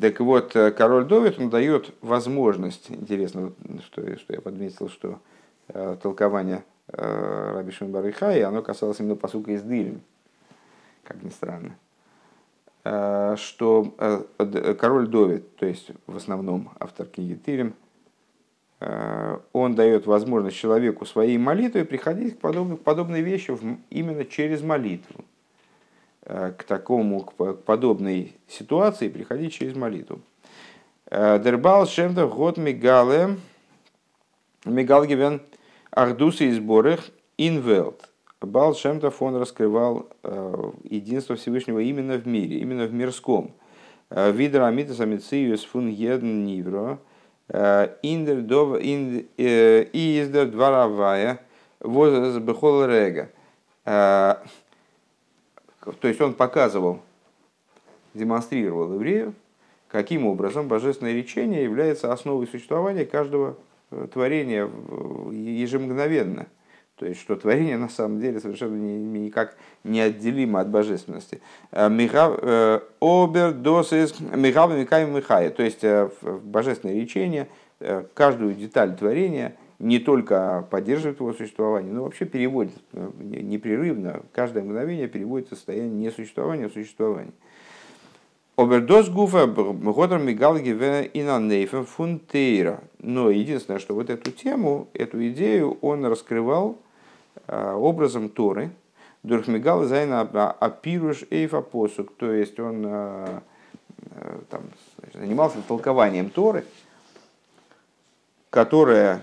так 0.00 0.18
вот, 0.20 0.56
э, 0.56 0.72
король 0.72 1.06
Довид, 1.06 1.38
он 1.38 1.50
дает 1.50 1.94
возможность, 2.00 2.90
интересно, 2.90 3.52
что, 3.84 4.18
что 4.18 4.34
я 4.34 4.40
подметил, 4.40 4.88
что 4.88 5.20
э, 5.68 5.96
толкование 6.02 6.64
э, 6.88 7.52
Раби 7.54 7.70
Шимбарихаи, 7.70 8.40
оно 8.40 8.60
касалось 8.60 8.98
именно 8.98 9.14
посука 9.14 9.52
из 9.52 9.62
Дилем, 9.62 10.00
как 11.04 11.22
ни 11.22 11.28
странно. 11.28 11.76
Э, 12.82 13.36
что 13.38 13.94
э, 14.38 14.74
король 14.74 15.06
Довид, 15.06 15.54
то 15.56 15.66
есть 15.66 15.92
в 16.08 16.16
основном 16.16 16.70
автор 16.80 17.06
книги 17.06 17.34
Тилем, 17.34 17.74
он 19.54 19.74
дает 19.76 20.04
возможность 20.04 20.58
человеку 20.58 21.06
своей 21.06 21.38
молитвой 21.38 21.86
приходить 21.86 22.36
к 22.36 22.40
подобной, 22.40 22.76
к 22.76 22.82
подобной 22.82 23.22
вещи 23.22 23.56
именно 23.88 24.26
через 24.26 24.60
молитву. 24.60 25.24
Э, 26.26 26.52
к 26.56 26.64
такому, 26.64 27.20
к 27.20 27.34
подобной 27.64 28.34
ситуации 28.48 29.08
приходить 29.08 29.52
через 29.52 29.76
молитву. 29.76 30.22
Э, 31.10 31.38
Дербал 31.38 31.86
шемда 31.86 32.26
год 32.26 32.56
мигале 32.56 33.36
мигалгивен 34.64 35.42
ахдусы 35.90 36.46
и 36.46 36.52
сборах 36.52 37.00
инвелт. 37.36 38.08
Бал 38.40 38.74
Шемтов 38.74 39.20
он 39.20 39.36
раскрывал 39.36 40.08
э, 40.22 40.70
единство 40.84 41.36
Всевышнего 41.36 41.80
именно 41.80 42.16
в 42.16 42.26
мире, 42.26 42.58
именно 42.58 42.86
в 42.86 42.94
мирском. 42.94 43.52
Видер 44.10 44.62
амитас 44.62 45.00
амициюс 45.00 45.64
фун 45.64 45.88
едн 45.88 46.44
нивро, 46.44 47.00
индер 47.48 48.42
дов 48.42 48.78
издер 48.80 50.46
дворовая, 50.50 51.40
воз 51.80 52.38
бехол 52.38 52.84
рега. 52.84 53.30
То 55.92 56.08
есть 56.08 56.20
он 56.20 56.34
показывал, 56.34 57.00
демонстрировал 58.14 58.94
еврею, 58.94 59.34
каким 59.88 60.26
образом 60.26 60.68
божественное 60.68 61.12
речение 61.12 61.64
является 61.64 62.12
основой 62.12 62.46
существования 62.46 63.04
каждого 63.04 63.56
э, 63.90 64.08
творения 64.12 64.68
ежемгновенно. 65.30 66.46
То 66.96 67.06
есть, 67.06 67.20
что 67.20 67.34
творение 67.36 67.76
на 67.76 67.88
самом 67.88 68.20
деле 68.20 68.40
совершенно 68.40 68.76
никак 68.76 69.56
неотделимо 69.82 70.60
от 70.60 70.68
божественности. 70.68 71.40
Э, 71.72 71.90
э, 71.90 72.80
обер 73.00 73.52
досис 73.52 74.18
михав 74.20 74.70
михая. 74.70 75.50
То 75.50 75.62
есть, 75.62 75.84
божественное 76.22 76.94
речение, 76.94 77.48
каждую 78.14 78.54
деталь 78.54 78.96
творения– 78.96 79.54
не 79.78 79.98
только 79.98 80.66
поддерживает 80.70 81.20
его 81.20 81.32
существование, 81.32 81.92
но 81.92 82.04
вообще 82.04 82.24
переводит 82.24 82.74
э, 82.92 83.10
непрерывно, 83.20 84.22
каждое 84.32 84.62
мгновение 84.62 85.08
переводит 85.08 85.48
состояние 85.48 86.08
несуществования 86.08 86.68
в 86.68 86.72
существование. 86.72 87.32
Обердос 88.56 89.08
гуфа 89.08 89.46
годер 89.48 90.18
мигалги 90.20 90.70
в 90.70 91.08
инанейфен 91.12 91.84
фунтейра. 91.84 92.80
Но 93.00 93.30
единственное, 93.30 93.80
что 93.80 93.94
вот 93.94 94.10
эту 94.10 94.30
тему, 94.30 94.86
эту 94.94 95.26
идею 95.28 95.76
он 95.80 96.04
раскрывал 96.04 96.78
э, 97.48 97.72
образом 97.72 98.28
Торы. 98.28 98.70
דורך 99.24 99.57
מגלה 99.57 99.84
זיין 99.84 100.20
א 100.20 100.35
פירוש 100.35 101.24
אויף 101.30 101.62
א 101.62 101.71
פסוק. 101.71 102.14
То 102.14 102.30
есть 102.30 102.60
он 102.60 102.84
э, 102.86 103.40
там, 104.50 104.62
занимался 105.14 105.56
толкованием 105.66 106.30
Торы, 106.30 106.64
которая 108.50 109.20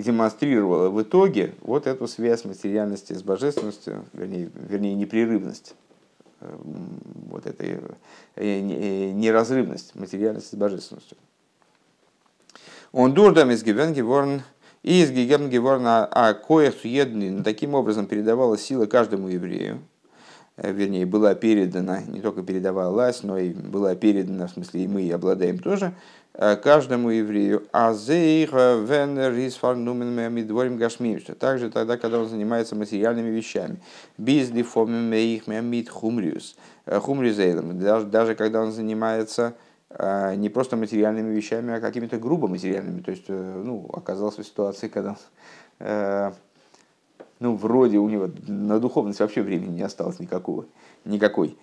демонстрировала 0.00 0.88
в 0.90 1.02
итоге 1.02 1.54
вот 1.62 1.86
эту 1.86 2.06
связь 2.06 2.44
материальности 2.44 3.12
с 3.12 3.22
божественностью, 3.22 4.04
вернее, 4.12 4.50
вернее 4.54 4.94
непрерывность, 4.94 5.74
эм, 6.40 7.00
вот 7.30 7.46
эта 7.46 7.64
э, 7.64 7.78
э, 8.36 9.10
неразрывность 9.10 9.94
материальности 9.94 10.54
с 10.54 10.58
божественностью. 10.58 11.16
Он 12.92 13.14
дурдам 13.14 13.50
из 13.50 13.62
Гивен 13.62 13.92
Геворн 13.92 14.42
и 14.82 15.02
из 15.02 15.10
Гигем 15.10 15.48
Геворн 15.48 15.84
а 15.86 16.34
коях 16.34 16.84
едный, 16.84 17.42
таким 17.42 17.74
образом 17.74 18.06
передавала 18.06 18.58
сила 18.58 18.86
каждому 18.86 19.28
еврею, 19.28 19.76
э, 19.76 19.99
вернее, 20.62 21.06
была 21.06 21.34
передана, 21.34 22.02
не 22.02 22.20
только 22.20 22.42
передавалась, 22.42 23.22
но 23.22 23.38
и 23.38 23.52
была 23.52 23.94
передана, 23.94 24.46
в 24.46 24.50
смысле, 24.52 24.84
и 24.84 24.88
мы 24.88 25.10
обладаем 25.10 25.58
тоже, 25.58 25.94
Э, 26.32 26.56
каждому 26.56 27.10
еврею. 27.10 27.64
А 27.72 27.92
венер 28.86 29.32
из 29.32 29.56
фарнумен 29.56 30.14
гашмимша. 30.76 31.34
Также 31.34 31.70
тогда, 31.70 31.96
когда 31.96 32.20
он 32.20 32.28
занимается 32.28 32.76
материальными 32.76 33.30
вещами. 33.30 33.78
Бизли 34.16 34.62
их 35.16 35.46
мит 35.46 35.88
хумриус. 35.88 36.56
Э, 36.86 37.00
хумризейлом. 37.00 37.78
Даже, 37.80 38.06
даже 38.06 38.34
когда 38.34 38.62
он 38.62 38.70
занимается 38.70 39.54
э, 39.90 40.34
не 40.36 40.48
просто 40.48 40.76
материальными 40.76 41.34
вещами, 41.34 41.74
а 41.74 41.80
какими-то 41.80 42.18
грубо 42.18 42.46
материальными. 42.46 43.02
То 43.02 43.10
есть, 43.10 43.28
ну, 43.28 43.90
оказался 43.92 44.42
в 44.42 44.46
ситуации, 44.46 44.88
когда 44.88 45.16
ну, 47.40 47.56
вроде 47.56 47.98
у 47.98 48.08
него 48.08 48.30
на 48.46 48.78
духовность 48.78 49.20
вообще 49.20 49.42
времени 49.42 49.76
не 49.76 49.82
осталось 49.82 50.20
никакого. 50.20 50.66
Никакой. 51.04 51.56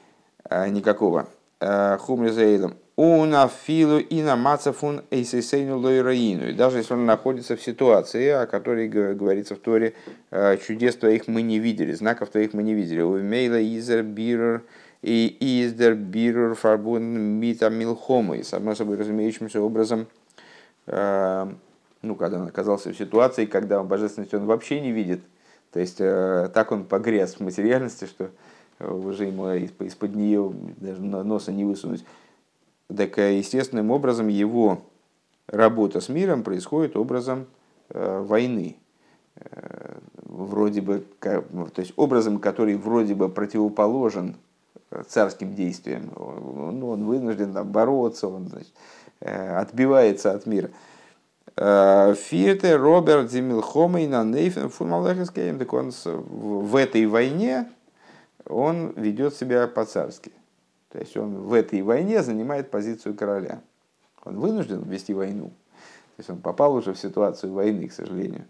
Никакого. 0.49 1.27
Хумризейлом 1.59 2.75
Унафилу 2.97 3.99
и 3.99 4.23
на 4.23 4.35
мацафун 4.35 5.03
эйсесейну 5.11 5.77
лойраину. 5.77 6.51
Даже 6.55 6.79
если 6.79 6.95
он 6.95 7.05
находится 7.05 7.55
в 7.55 7.61
ситуации, 7.61 8.27
о 8.29 8.47
которой 8.47 8.87
говорится 8.87 9.53
в 9.53 9.59
Торе, 9.59 9.93
э, 10.31 10.57
чудес 10.57 10.95
твоих 10.95 11.27
мы 11.27 11.43
не 11.43 11.59
видели, 11.59 11.91
знаков 11.91 12.29
твоих 12.29 12.53
мы 12.53 12.63
не 12.63 12.73
видели. 12.73 13.01
У 13.01 13.19
мейла 13.21 13.61
изер 13.61 14.01
бирер 14.01 14.63
и 15.03 15.37
издер 15.39 15.93
бирер 15.93 16.55
фарбун 16.55 17.03
мита 17.03 17.69
милхомы. 17.69 18.43
Само 18.43 18.73
собой 18.73 18.97
разумеющимся 18.97 19.61
образом, 19.61 20.07
ну, 20.87 22.15
когда 22.15 22.39
он 22.39 22.47
оказался 22.47 22.91
в 22.91 22.97
ситуации, 22.97 23.45
когда 23.45 23.83
божественность 23.83 24.33
он 24.33 24.45
вообще 24.45 24.79
не 24.79 24.91
видит, 24.91 25.19
то 25.77 25.81
есть 25.81 25.97
э, 25.99 26.49
так 26.55 26.71
он 26.71 26.85
погряз 26.85 27.35
в 27.35 27.41
материальности, 27.41 28.05
что 28.05 28.31
уже 28.79 29.25
ему 29.25 29.51
из-под 29.51 30.15
нее 30.15 30.51
даже 30.77 31.03
носа 31.03 31.51
не 31.51 31.65
высунуть 31.65 32.03
так 32.87 33.15
естественным 33.19 33.91
образом 33.91 34.27
его 34.27 34.81
работа 35.45 36.01
с 36.01 36.09
миром 36.09 36.41
происходит 36.41 36.97
образом 36.97 37.45
э, 37.89 38.21
войны. 38.21 38.77
Э, 39.35 39.99
вроде 40.23 40.81
бы, 40.81 41.05
то 41.19 41.43
есть 41.77 41.93
образом, 41.95 42.39
который 42.39 42.75
вроде 42.75 43.13
бы 43.13 43.29
противоположен 43.29 44.35
э, 44.89 45.03
царским 45.07 45.53
действиям. 45.53 46.09
Ну, 46.15 46.89
он 46.89 47.05
вынужден 47.05 47.51
бороться, 47.65 48.27
он 48.27 48.47
значит, 48.47 48.73
отбивается 49.19 50.31
от 50.31 50.47
мира. 50.47 50.71
Фирте 51.57 52.75
Роберт 52.75 53.31
Зимилхома 53.31 54.01
и 54.01 54.07
на 54.07 54.23
Нейфен 54.23 54.69
Фурмалахискеем, 54.69 55.57
так 55.57 55.73
он 55.73 55.91
в 56.05 56.75
этой 56.75 57.07
войне 57.07 57.67
он 58.45 58.91
ведет 58.95 59.35
себя 59.35 59.67
по-царски. 59.67 60.31
То 60.89 60.99
есть 60.99 61.17
он 61.17 61.35
в 61.35 61.53
этой 61.53 61.81
войне 61.81 62.23
занимает 62.23 62.69
позицию 62.69 63.15
короля. 63.15 63.61
Он 64.23 64.39
вынужден 64.39 64.83
вести 64.83 65.13
войну. 65.13 65.47
То 65.47 66.19
есть 66.19 66.29
он 66.29 66.37
попал 66.37 66.73
уже 66.75 66.93
в 66.93 66.99
ситуацию 66.99 67.53
войны, 67.53 67.87
к 67.87 67.93
сожалению. 67.93 68.45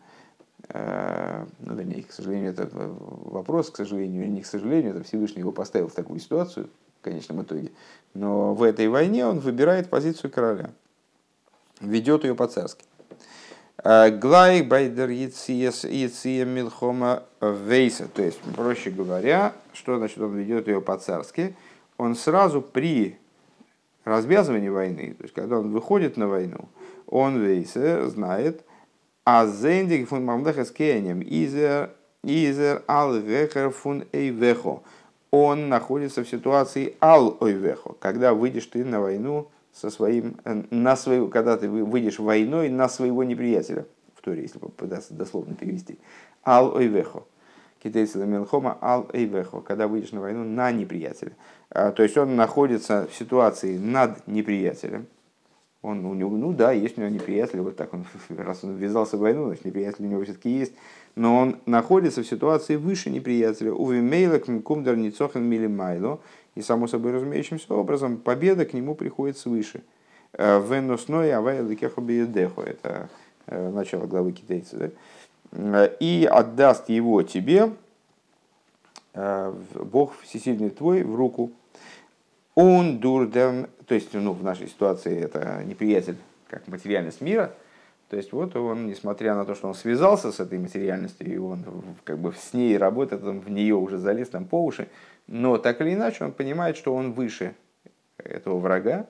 ну, 0.73 1.75
вернее, 1.75 2.03
к 2.03 2.11
сожалению, 2.11 2.51
это 2.51 2.69
вопрос, 2.71 3.69
к 3.69 3.77
сожалению, 3.77 4.23
или 4.23 4.31
не 4.31 4.41
к 4.41 4.45
сожалению, 4.45 4.91
это 4.91 5.03
Всевышний 5.03 5.41
его 5.41 5.51
поставил 5.51 5.87
в 5.87 5.93
такую 5.93 6.19
ситуацию 6.19 6.69
в 6.99 7.03
конечном 7.03 7.41
итоге. 7.41 7.71
Но 8.13 8.53
в 8.53 8.63
этой 8.63 8.87
войне 8.87 9.25
он 9.25 9.39
выбирает 9.39 9.89
позицию 9.89 10.31
короля, 10.31 10.71
ведет 11.79 12.23
ее 12.23 12.35
по-царски. 12.35 12.86
Глай 13.83 14.63
байдер 14.63 15.09
яция 15.09 16.45
милхома 16.45 17.23
вейса. 17.41 18.07
То 18.07 18.23
есть, 18.23 18.39
проще 18.55 18.89
говоря, 18.89 19.53
что 19.73 19.97
значит 19.97 20.17
он 20.17 20.35
ведет 20.35 20.67
ее 20.67 20.81
по-царски? 20.81 21.55
Он 21.97 22.15
сразу 22.15 22.61
при 22.61 23.17
развязывании 24.03 24.69
войны, 24.69 25.13
то 25.17 25.23
есть 25.23 25.33
когда 25.33 25.59
он 25.59 25.71
выходит 25.71 26.15
на 26.17 26.27
войну, 26.27 26.69
он 27.07 27.39
вейса 27.43 28.07
знает, 28.09 28.63
а 29.25 29.45
зендик 29.45 30.07
фун 30.07 30.23
мамдеха 30.23 30.63
с 30.63 30.71
изер 30.71 31.91
изер 32.23 32.83
ал 32.87 33.15
вехер 33.15 33.69
фун 33.71 34.05
эйвехо. 34.11 34.81
Он 35.29 35.69
находится 35.69 36.23
в 36.23 36.29
ситуации 36.29 36.95
ал 37.01 37.37
ойвехо, 37.41 37.95
когда 37.99 38.33
выйдешь 38.33 38.67
ты 38.67 38.85
на 38.85 39.01
войну 39.01 39.49
со 39.79 39.89
своим, 39.91 40.37
э, 40.43 40.63
на 40.71 40.95
свою, 40.95 41.29
когда 41.29 41.55
ты 41.55 41.69
выйдешь 41.69 42.19
войной 42.19 42.69
на 42.69 42.89
своего 42.89 43.23
неприятеля, 43.23 43.85
в 44.15 44.21
Торе, 44.21 44.41
если 44.41 44.57
попытаться 44.57 45.13
дословно 45.13 45.53
перевести, 45.53 45.99
ал 46.43 46.75
ойвехо. 46.75 47.27
Китайцы 47.83 48.17
Мелхома 48.25 48.77
ал 48.81 49.07
эйвехо, 49.13 49.61
когда 49.61 49.87
выйдешь 49.87 50.11
на 50.11 50.21
войну 50.21 50.43
на 50.43 50.71
неприятеля. 50.71 51.33
А, 51.69 51.91
то 51.91 52.01
есть 52.01 52.17
он 52.17 52.35
находится 52.35 53.07
в 53.09 53.15
ситуации 53.15 53.77
над 53.77 54.27
неприятелем. 54.27 55.05
Он, 55.83 56.03
у 56.05 56.15
него, 56.15 56.31
ну 56.31 56.53
да, 56.53 56.71
есть 56.71 56.97
у 56.97 57.01
него 57.01 57.11
неприятель, 57.11 57.59
вот 57.61 57.75
так 57.77 57.93
он, 57.93 58.05
раз 58.35 58.63
он 58.63 58.75
ввязался 58.75 59.17
в 59.17 59.19
войну, 59.19 59.45
значит 59.45 59.65
неприятель 59.65 60.05
у 60.05 60.07
него 60.07 60.23
все-таки 60.23 60.49
есть. 60.49 60.73
Но 61.15 61.37
он 61.37 61.57
находится 61.67 62.23
в 62.23 62.27
ситуации 62.27 62.77
выше 62.77 63.11
неприятеля. 63.11 63.71
Увимейлок 63.71 64.45
кумдар 64.63 64.97
ницохен 64.97 65.43
милимайло, 65.43 66.19
и, 66.57 66.61
само 66.63 66.87
собой 66.87 67.11
разумеющимся 67.11 67.71
образом, 67.75 68.17
победа 68.17 68.65
к 68.65 68.73
нему 68.73 68.95
приходит 68.95 69.37
свыше. 69.37 69.83
Э, 70.33 70.59
Веносной 70.59 71.31
авай 71.31 71.61
лекехобиедехо. 71.61 72.63
Это 72.63 73.09
э, 73.45 73.69
начало 73.69 74.07
главы 74.07 74.31
китайца. 74.31 74.77
Да? 74.77 74.89
Э, 75.51 75.95
и 75.99 76.27
отдаст 76.29 76.89
его 76.89 77.21
тебе, 77.21 77.71
Бог 79.13 80.13
всесильный 80.21 80.69
твой, 80.69 81.03
в 81.03 81.15
руку. 81.15 81.51
Он 82.53 82.99
дурдем, 82.99 83.67
то 83.87 83.95
есть 83.95 84.13
ну, 84.13 84.33
в 84.33 84.43
нашей 84.43 84.67
ситуации 84.67 85.19
это 85.19 85.63
неприятель 85.65 86.17
как 86.47 86.67
материальность 86.67 87.21
мира, 87.21 87.51
то 88.09 88.15
есть 88.15 88.31
вот 88.31 88.55
он, 88.55 88.87
несмотря 88.87 89.35
на 89.35 89.43
то, 89.43 89.53
что 89.53 89.67
он 89.67 89.73
связался 89.73 90.31
с 90.31 90.39
этой 90.39 90.59
материальностью, 90.59 91.31
и 91.31 91.37
он 91.37 91.65
как 92.05 92.19
бы 92.19 92.33
с 92.33 92.53
ней 92.53 92.77
работает, 92.77 93.23
он 93.23 93.41
в 93.41 93.49
нее 93.49 93.75
уже 93.75 93.97
залез 93.97 94.29
там 94.29 94.45
по 94.45 94.63
уши, 94.63 94.87
но 95.27 95.57
так 95.57 95.81
или 95.81 95.93
иначе 95.93 96.23
он 96.23 96.31
понимает, 96.31 96.77
что 96.77 96.95
он 96.95 97.11
выше 97.11 97.53
этого 98.17 98.59
врага, 98.59 99.07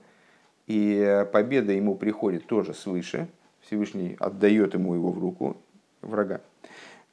и 0.66 1.26
победа 1.32 1.74
ему 1.74 1.96
приходит 1.96 2.48
тоже 2.48 2.74
свыше. 2.74 3.28
Всевышний 3.62 4.16
отдает 4.20 4.74
ему 4.74 4.96
его 4.96 5.12
в 5.12 5.20
руку 5.20 5.58
врага. 6.02 6.42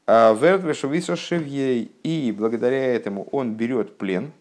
А 0.06 0.34
и 2.02 2.34
благодаря 2.36 2.94
этому 2.94 3.24
он 3.32 3.54
берет 3.54 3.98
плен. 3.98 4.32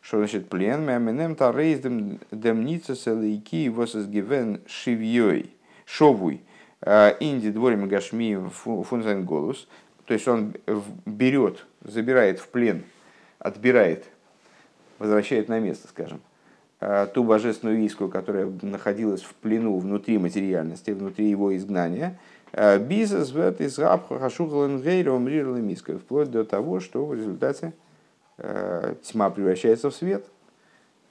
Что 0.00 0.18
значит 0.18 0.48
плен? 0.48 0.84
Мяминем 0.84 1.34
тарейздем 1.34 2.20
демница 2.30 2.94
селейки 2.94 3.68
восизгивен 3.68 4.60
шивьей 4.66 5.54
шовуй. 5.84 6.42
А, 6.80 7.16
инди 7.20 7.50
дворим 7.50 7.88
гашми 7.88 8.38
фунзен 8.50 9.24
голос. 9.24 9.66
То 10.06 10.14
есть 10.14 10.26
он 10.26 10.54
берет, 11.06 11.66
забирает 11.82 12.38
в 12.38 12.48
плен 12.48 12.84
отбирает, 13.38 14.04
возвращает 14.98 15.48
на 15.48 15.60
место, 15.60 15.88
скажем, 15.88 16.20
э, 16.80 17.06
ту 17.12 17.24
божественную 17.24 17.80
искру, 17.84 18.08
которая 18.08 18.50
находилась 18.62 19.22
в 19.22 19.34
плену 19.34 19.78
внутри 19.78 20.18
материальности, 20.18 20.90
внутри 20.90 21.28
его 21.28 21.56
изгнания, 21.56 22.18
э, 22.52 22.78
бизнес 22.78 23.32
из 23.60 23.78
вплоть 25.98 26.30
до 26.30 26.44
того, 26.44 26.80
что 26.80 27.04
в 27.04 27.14
результате 27.14 27.72
э, 28.38 28.94
тьма 29.02 29.30
превращается 29.30 29.90
в 29.90 29.94
свет, 29.94 30.24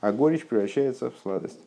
а 0.02 0.12
горечь 0.12 0.46
превращается 0.46 1.12
в 1.12 1.16
сладость. 1.22 1.60